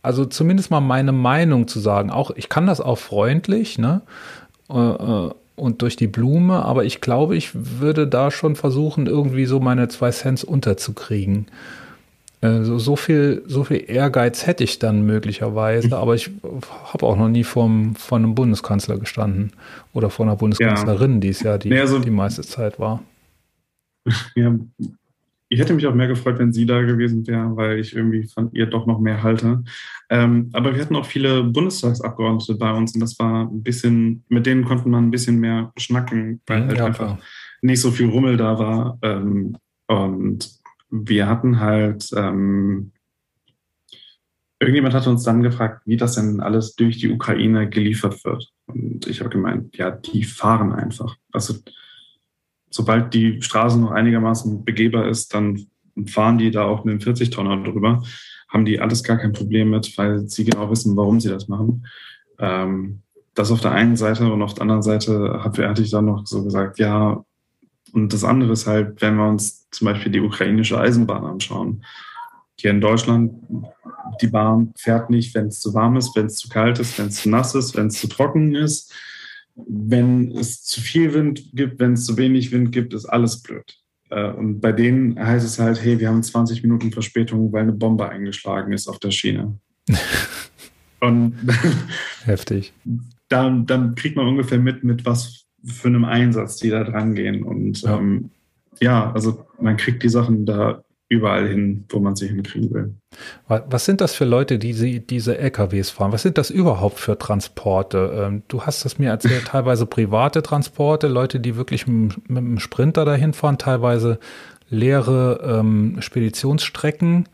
[0.01, 2.09] also zumindest mal meine Meinung zu sagen.
[2.09, 4.01] Auch, ich kann das auch freundlich, ne?
[5.59, 9.87] Und durch die Blume, aber ich glaube, ich würde da schon versuchen, irgendwie so meine
[9.89, 11.47] zwei Cents unterzukriegen.
[12.41, 16.31] Äh, so, viel, so viel Ehrgeiz hätte ich dann möglicherweise, aber ich
[16.85, 19.51] habe auch noch nie vom, vor einem Bundeskanzler gestanden
[19.93, 21.19] oder vor einer Bundeskanzlerin, ja.
[21.19, 23.03] die es ja die, nee, also, die meiste Zeit war.
[24.35, 24.55] Ja,
[25.49, 28.51] ich hätte mich auch mehr gefreut, wenn sie da gewesen wäre, weil ich irgendwie von
[28.53, 29.63] ihr doch noch mehr halte.
[30.09, 34.45] Ähm, aber wir hatten auch viele Bundestagsabgeordnete bei uns und das war ein bisschen, mit
[34.45, 37.19] denen konnten man ein bisschen mehr schnacken, weil halt ja, einfach klar.
[37.61, 38.99] nicht so viel Rummel da war.
[39.01, 40.51] Ähm, und
[40.91, 42.91] wir hatten halt, ähm,
[44.59, 48.51] irgendjemand hat uns dann gefragt, wie das denn alles durch die Ukraine geliefert wird.
[48.67, 51.15] Und ich habe gemeint, ja, die fahren einfach.
[51.31, 51.55] Also
[52.69, 55.67] sobald die Straße noch einigermaßen begehbar ist, dann
[56.05, 58.03] fahren die da auch mit dem 40-Tonner drüber,
[58.47, 61.85] haben die alles gar kein Problem mit, weil sie genau wissen, warum sie das machen.
[62.39, 63.01] Ähm,
[63.35, 66.43] das auf der einen Seite und auf der anderen Seite hatte ich dann noch so
[66.43, 67.23] gesagt, ja,
[67.91, 71.83] und das andere ist halt, wenn wir uns zum Beispiel die ukrainische Eisenbahn anschauen.
[72.59, 73.33] Hier in Deutschland,
[74.21, 77.07] die Bahn fährt nicht, wenn es zu warm ist, wenn es zu kalt ist, wenn
[77.07, 78.93] es zu nass ist, wenn es zu trocken ist
[79.67, 83.77] wenn es zu viel Wind gibt, wenn es zu wenig Wind gibt, ist alles blöd.
[84.09, 87.73] Äh, und bei denen heißt es halt, hey, wir haben 20 Minuten Verspätung, weil eine
[87.73, 89.57] Bombe eingeschlagen ist auf der Schiene.
[91.01, 91.33] Und
[92.25, 92.73] heftig.
[93.29, 97.43] Dann, dann kriegt man ungefähr mit, mit was für einem Einsatz die da dran gehen.
[97.43, 97.97] Und ja.
[97.97, 98.31] Ähm,
[98.81, 102.93] ja, also man kriegt die Sachen da überall hin, wo man sie hinkriegen will.
[103.47, 106.11] Was sind das für Leute, die sie, diese LKWs fahren?
[106.11, 108.13] Was sind das überhaupt für Transporte?
[108.15, 112.59] Ähm, du hast es mir erzählt, teilweise private Transporte, Leute, die wirklich mit, mit einem
[112.59, 114.19] Sprinter dahin fahren, teilweise
[114.69, 117.27] leere ähm, Speditionsstrecken.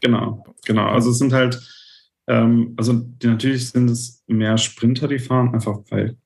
[0.00, 0.88] Genau, genau.
[0.88, 1.60] Also es sind halt,
[2.26, 6.16] ähm, also die, natürlich sind es mehr Sprinter, die fahren, einfach weil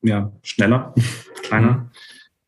[0.00, 0.94] ja schneller,
[1.42, 1.90] kleiner.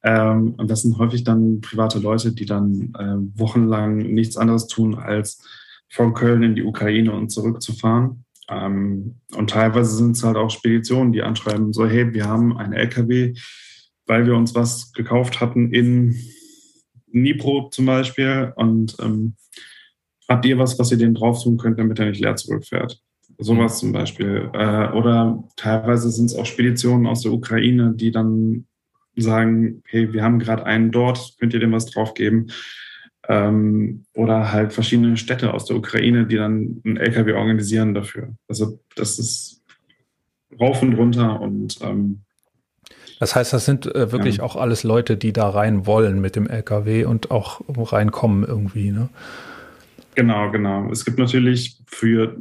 [0.05, 0.11] Mhm.
[0.11, 4.95] Ähm, und das sind häufig dann private Leute, die dann äh, wochenlang nichts anderes tun,
[4.95, 5.43] als
[5.89, 8.25] von Köln in die Ukraine und zurückzufahren.
[8.49, 12.75] Ähm, und teilweise sind es halt auch Speditionen, die anschreiben, so, hey, wir haben einen
[12.75, 13.35] LKW,
[14.07, 16.17] weil wir uns was gekauft hatten in
[17.07, 19.37] Nipro zum Beispiel und ähm,
[20.29, 23.01] habt ihr was, was ihr den drauf tun könnt, damit er nicht leer zurückfährt?
[23.39, 24.51] Sowas zum Beispiel.
[24.53, 28.67] Äh, oder teilweise sind es auch Speditionen aus der Ukraine, die dann
[29.23, 32.49] sagen, hey, wir haben gerade einen dort, könnt ihr dem was drauf geben?
[33.29, 38.35] Ähm, oder halt verschiedene Städte aus der Ukraine, die dann einen LKW organisieren dafür.
[38.49, 39.63] Also das ist
[40.61, 42.21] rauf und runter und ähm,
[43.21, 44.43] das heißt, das sind äh, wirklich ja.
[44.43, 49.09] auch alles Leute, die da rein wollen mit dem LKW und auch reinkommen irgendwie, ne?
[50.15, 50.91] Genau, genau.
[50.91, 52.37] Es gibt natürlich für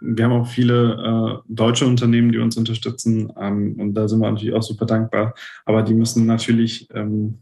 [0.00, 4.30] wir haben auch viele äh, deutsche Unternehmen, die uns unterstützen ähm, und da sind wir
[4.30, 5.34] natürlich auch super dankbar.
[5.64, 7.40] Aber die müssen natürlich, ähm,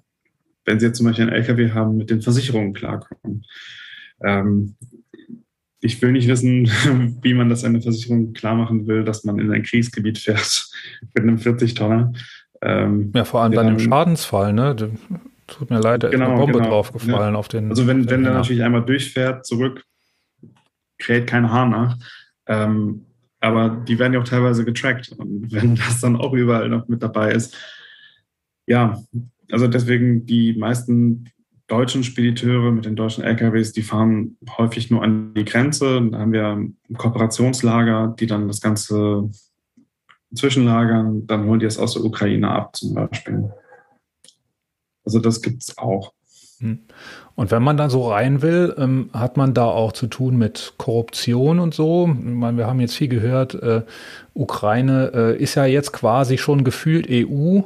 [0.64, 3.44] wenn sie jetzt zum Beispiel einen LKW haben, mit den Versicherungen klarkommen.
[4.22, 4.76] Ähm,
[5.80, 6.66] ich will nicht wissen,
[7.22, 10.70] wie man das einer Versicherung klar machen will, dass man in ein Kriegsgebiet fährt
[11.14, 12.12] mit einem 40-Tonner.
[12.62, 14.74] Ähm, ja, vor allem bei einem Schadensfall, ne?
[15.46, 17.38] Tut mir leid, da genau, ist eine Bombe genau, draufgefallen ja.
[17.38, 17.68] auf den.
[17.68, 19.84] Also wenn, wenn der natürlich einmal durchfährt, zurück,
[20.98, 21.98] kräht kein Haar nach.
[22.46, 23.06] Ähm,
[23.40, 25.12] aber die werden ja auch teilweise getrackt.
[25.12, 27.56] Und wenn das dann auch überall noch mit dabei ist,
[28.66, 29.02] ja,
[29.50, 31.30] also deswegen die meisten
[31.66, 36.02] deutschen Spediteure mit den deutschen LKWs, die fahren häufig nur an die Grenze.
[36.10, 39.30] Da haben wir Kooperationslager, die dann das Ganze
[40.34, 41.26] zwischenlagern.
[41.26, 43.50] Dann holen die es aus der Ukraine ab zum Beispiel.
[45.04, 46.12] Also das gibt es auch.
[46.64, 46.78] Hm.
[47.36, 50.74] Und wenn man da so rein will, ähm, hat man da auch zu tun mit
[50.78, 52.08] Korruption und so.
[52.08, 53.82] Ich meine, wir haben jetzt viel gehört, äh,
[54.34, 57.60] Ukraine äh, ist ja jetzt quasi schon gefühlt EU,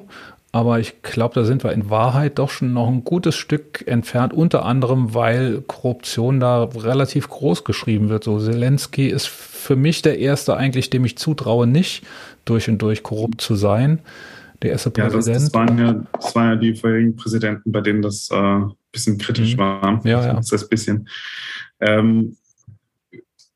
[0.52, 4.32] aber ich glaube, da sind wir in Wahrheit doch schon noch ein gutes Stück entfernt,
[4.32, 8.24] unter anderem, weil Korruption da relativ groß geschrieben wird.
[8.24, 12.04] So Zelensky ist für mich der erste eigentlich, dem ich zutraue, nicht
[12.46, 14.00] durch und durch korrupt zu sein.
[14.62, 15.26] Der erste Präsident.
[15.26, 18.60] Ja, das, das, waren, ja, das waren ja die vorherigen Präsidenten, bei denen das äh,
[18.92, 19.58] bisschen kritisch mhm.
[19.58, 20.06] war.
[20.06, 20.34] Ja, ja.
[20.34, 21.08] Das ein bisschen.
[21.80, 22.36] Ähm,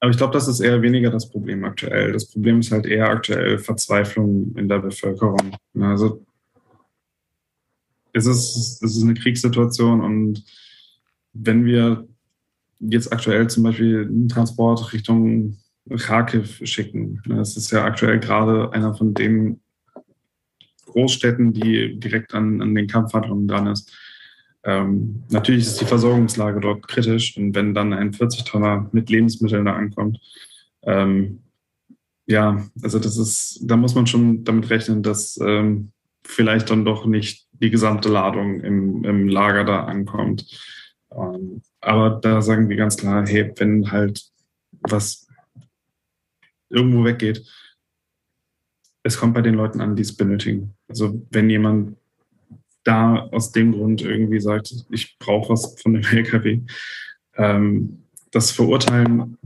[0.00, 2.12] aber ich glaube, das ist eher weniger das Problem aktuell.
[2.12, 5.56] Das Problem ist halt eher aktuell Verzweiflung in der Bevölkerung.
[5.78, 6.26] Also
[8.12, 10.44] es ist, es ist eine Kriegssituation und
[11.32, 12.06] wenn wir
[12.80, 15.58] jetzt aktuell zum Beispiel einen Transport Richtung
[15.96, 19.60] Kharkiv schicken, das ist ja aktuell gerade einer von den
[20.86, 23.92] Großstädten, die direkt an, an den Kampfhandlungen dran ist.
[24.64, 29.74] Ähm, natürlich ist die Versorgungslage dort kritisch und wenn dann ein 40-Tonner mit Lebensmitteln da
[29.74, 30.20] ankommt,
[30.82, 31.40] ähm,
[32.26, 35.92] ja, also das ist, da muss man schon damit rechnen, dass ähm,
[36.24, 40.46] vielleicht dann doch nicht die gesamte Ladung im, im Lager da ankommt.
[41.10, 44.24] Ähm, aber da sagen wir ganz klar, hey, wenn halt
[44.82, 45.26] was
[46.68, 47.44] irgendwo weggeht,
[49.02, 50.74] es kommt bei den Leuten an, die es benötigen.
[50.88, 51.96] Also wenn jemand
[52.84, 56.60] da aus dem Grund irgendwie sagt, ich brauche was von dem LKW,
[57.36, 59.38] ähm, das verurteilen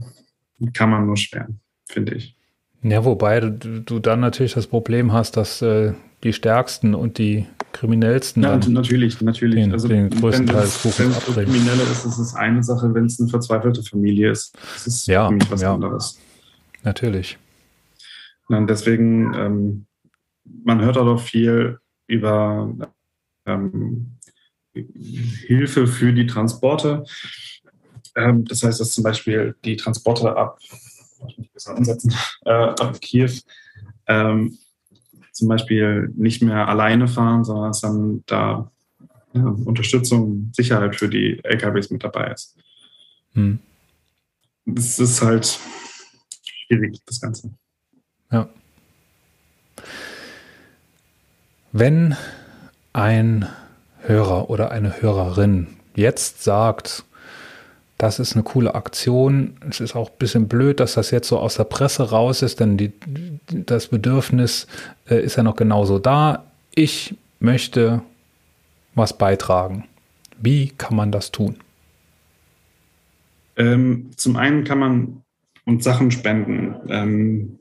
[0.73, 1.47] kann man nur schwer,
[1.87, 2.35] finde ich.
[2.83, 7.45] Ja, wobei du, du dann natürlich das Problem hast, dass äh, die Stärksten und die
[7.73, 8.43] Kriminellsten.
[8.43, 9.55] Ja, natürlich, natürlich.
[9.55, 12.93] Den, also, den größten Teil Wenn es Kriminelle ist, ist es eine Sache.
[12.93, 15.73] Wenn es eine verzweifelte Familie ist, das ist ja, für mich was ja.
[15.73, 16.19] anderes.
[16.83, 17.37] Natürlich.
[18.47, 19.85] Und deswegen, ähm,
[20.63, 22.73] man hört auch viel über
[23.47, 24.17] ähm,
[24.73, 27.03] Hilfe für die Transporte.
[28.15, 30.59] Ähm, das heißt, dass zum Beispiel die Transporte ab,
[31.65, 32.13] ansetzen,
[32.45, 33.31] äh, ab Kiew
[34.07, 34.57] ähm,
[35.31, 38.71] zum Beispiel nicht mehr alleine fahren, sondern dass dann da
[39.33, 42.55] ja, Unterstützung, Sicherheit für die LKWs mit dabei ist.
[43.33, 43.59] Hm.
[44.65, 45.59] Das ist halt
[46.43, 47.53] schwierig, das Ganze.
[48.31, 48.49] Ja.
[51.71, 52.15] Wenn
[52.97, 53.47] ein
[53.99, 57.05] Hörer oder eine Hörerin jetzt sagt,
[57.99, 59.55] das ist eine coole Aktion.
[59.69, 62.59] Es ist auch ein bisschen blöd, dass das jetzt so aus der Presse raus ist,
[62.59, 62.91] denn die,
[63.49, 64.65] das Bedürfnis
[65.07, 66.43] äh, ist ja noch genauso da.
[66.73, 68.01] Ich möchte
[68.95, 69.85] was beitragen.
[70.39, 71.57] Wie kann man das tun?
[73.57, 75.21] Ähm, zum einen kann man
[75.65, 76.75] uns Sachen spenden.
[76.89, 77.59] Ähm,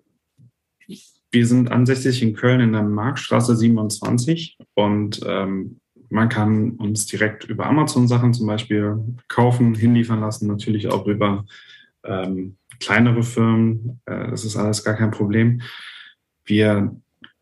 [1.30, 7.44] wir sind ansässig in Köln in der Marktstraße 27 und ähm, man kann uns direkt
[7.44, 8.98] über Amazon Sachen zum Beispiel
[9.28, 11.44] kaufen, hinliefern lassen, natürlich auch über
[12.04, 14.00] ähm, kleinere Firmen.
[14.06, 15.62] Äh, das ist alles gar kein Problem.
[16.44, 16.94] Wir,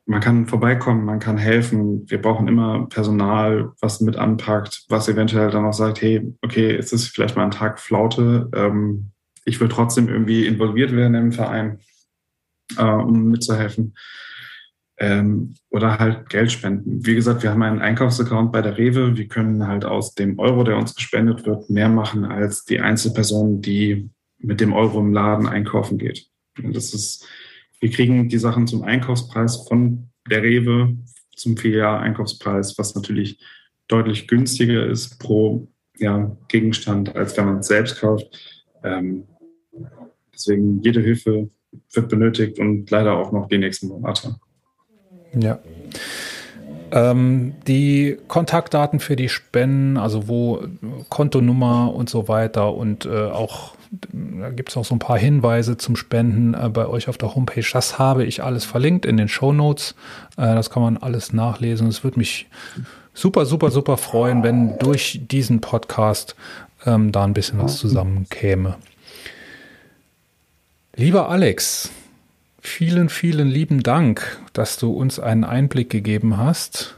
[0.06, 2.08] man kann vorbeikommen, man kann helfen.
[2.10, 6.92] Wir brauchen immer Personal, was mit anpackt, was eventuell dann auch sagt, hey, okay, es
[6.92, 8.48] ist vielleicht mal ein Tag Flaute.
[8.54, 9.10] Ähm,
[9.44, 11.80] ich will trotzdem irgendwie involviert werden im Verein,
[12.76, 13.94] äh, um mitzuhelfen
[14.98, 17.04] ähm, oder halt Geld spenden.
[17.04, 19.16] Wie gesagt, wir haben einen Einkaufsaccount bei der Rewe.
[19.16, 23.60] Wir können halt aus dem Euro, der uns gespendet wird, mehr machen als die Einzelperson,
[23.60, 24.08] die
[24.38, 26.26] mit dem Euro im Laden einkaufen geht.
[26.62, 27.26] Und das ist,
[27.80, 30.96] wir kriegen die Sachen zum Einkaufspreis von der Rewe
[31.34, 33.42] zum Filial-Einkaufspreis, was natürlich
[33.88, 38.70] deutlich günstiger ist pro ja, Gegenstand, als wenn man es selbst kauft.
[38.82, 39.24] Ähm,
[40.32, 41.50] deswegen jede Hilfe
[41.92, 44.36] wird benötigt und leider auch noch die nächsten Monate.
[45.38, 45.58] Ja.
[46.92, 50.62] Ähm, die Kontaktdaten für die Spenden, also wo
[51.08, 53.74] Kontonummer und so weiter und äh, auch
[54.12, 57.34] da gibt es auch so ein paar Hinweise zum Spenden äh, bei euch auf der
[57.34, 57.64] Homepage.
[57.72, 59.94] Das habe ich alles verlinkt in den Show Notes.
[60.36, 61.88] Äh, das kann man alles nachlesen.
[61.88, 62.48] Es würde mich
[63.12, 66.34] super, super, super freuen, wenn durch diesen Podcast
[66.86, 68.76] ähm, da ein bisschen was zusammenkäme.
[70.96, 71.90] Lieber Alex,
[72.66, 76.96] Vielen, vielen lieben Dank, dass du uns einen Einblick gegeben hast.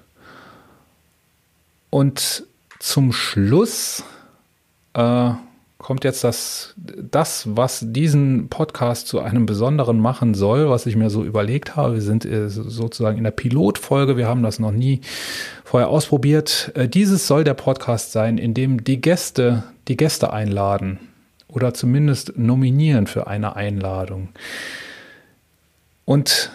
[1.90, 2.44] Und
[2.78, 4.04] zum Schluss
[4.94, 5.30] äh,
[5.76, 11.10] kommt jetzt das, das, was diesen Podcast zu einem besonderen machen soll, was ich mir
[11.10, 11.94] so überlegt habe.
[11.94, 15.00] Wir sind äh, sozusagen in der Pilotfolge, wir haben das noch nie
[15.64, 16.70] vorher ausprobiert.
[16.76, 21.00] Äh, dieses soll der Podcast sein, in dem die Gäste die Gäste einladen
[21.56, 24.28] oder zumindest nominieren für eine Einladung.
[26.04, 26.52] Und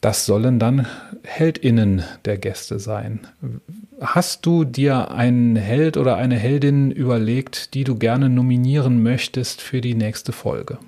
[0.00, 0.86] das sollen dann
[1.24, 3.26] Heldinnen der Gäste sein.
[4.00, 9.80] Hast du dir einen Held oder eine Heldin überlegt, die du gerne nominieren möchtest für
[9.80, 10.78] die nächste Folge?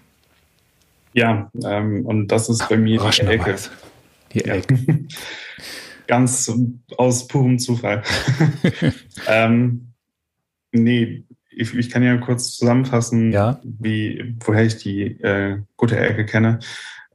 [1.12, 3.56] Ja, ähm, und das ist bei mir die Elke.
[4.32, 4.78] Die Elke.
[6.06, 6.52] ganz
[6.96, 8.04] aus purem Zufall.
[9.26, 9.92] ähm,
[10.70, 11.24] nee,
[11.56, 13.58] ich, ich, kann ja kurz zusammenfassen, ja?
[13.64, 16.58] wie, woher ich die äh, gute Ecke kenne.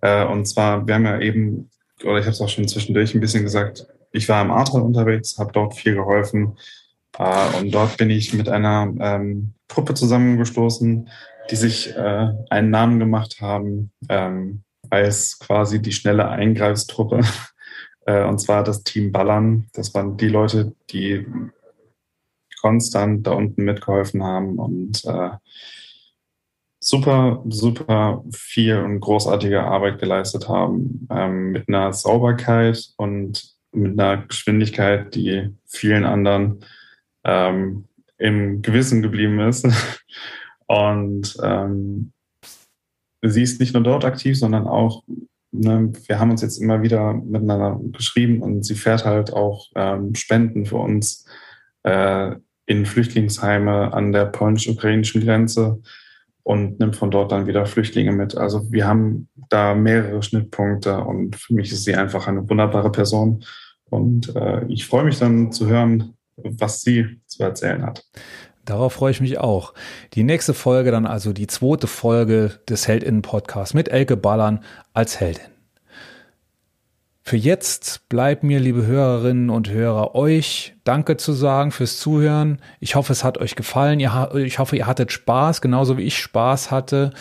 [0.01, 1.69] Äh, und zwar, wir haben ja eben,
[2.03, 5.37] oder ich habe es auch schon zwischendurch ein bisschen gesagt, ich war im Ahrtal unterwegs,
[5.37, 6.57] habe dort viel geholfen.
[7.17, 11.07] Äh, und dort bin ich mit einer ähm, Truppe zusammengestoßen,
[11.51, 17.21] die sich äh, einen Namen gemacht haben ähm, als quasi die schnelle Eingreifstruppe.
[18.05, 19.67] äh, und zwar das Team Ballern.
[19.73, 21.25] Das waren die Leute, die
[22.61, 25.31] konstant da unten mitgeholfen haben und äh,
[26.79, 34.23] super, super viel und großartige Arbeit geleistet haben ähm, mit einer Sauberkeit und mit einer
[34.25, 36.65] Geschwindigkeit, die vielen anderen
[37.23, 37.85] ähm,
[38.17, 39.67] im Gewissen geblieben ist.
[40.67, 42.13] Und ähm,
[43.21, 45.03] sie ist nicht nur dort aktiv, sondern auch,
[45.51, 50.15] ne, wir haben uns jetzt immer wieder miteinander geschrieben und sie fährt halt auch ähm,
[50.15, 51.25] Spenden für uns
[51.83, 52.35] äh,
[52.65, 55.81] in Flüchtlingsheime an der polnisch-ukrainischen Grenze
[56.43, 58.37] und nimmt von dort dann wieder Flüchtlinge mit.
[58.37, 63.43] Also wir haben da mehrere Schnittpunkte und für mich ist sie einfach eine wunderbare Person.
[63.89, 68.05] Und äh, ich freue mich dann zu hören, was sie zu erzählen hat.
[68.65, 69.73] Darauf freue ich mich auch.
[70.13, 75.45] Die nächste Folge dann also die zweite Folge des Heldinnen-Podcasts mit Elke Ballern als Heldin.
[77.31, 82.59] Für jetzt bleibt mir, liebe Hörerinnen und Hörer, euch Danke zu sagen fürs Zuhören.
[82.81, 84.01] Ich hoffe, es hat euch gefallen.
[84.01, 87.11] Ich hoffe, ihr hattet Spaß, genauso wie ich Spaß hatte.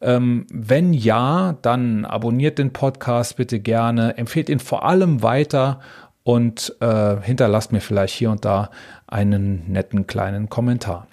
[0.00, 5.78] Ähm, wenn ja, dann abonniert den Podcast bitte gerne, empfehlt ihn vor allem weiter
[6.24, 8.70] und äh, hinterlasst mir vielleicht hier und da
[9.06, 11.06] einen netten kleinen Kommentar.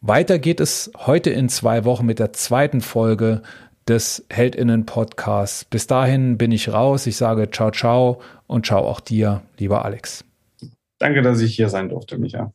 [0.00, 3.42] Weiter geht es heute in zwei Wochen mit der zweiten Folge
[3.88, 5.64] des Heldinnen-Podcasts.
[5.64, 7.06] Bis dahin bin ich raus.
[7.06, 10.24] Ich sage ciao, ciao und ciao auch dir, lieber Alex.
[10.98, 12.52] Danke, dass ich hier sein durfte, Micha.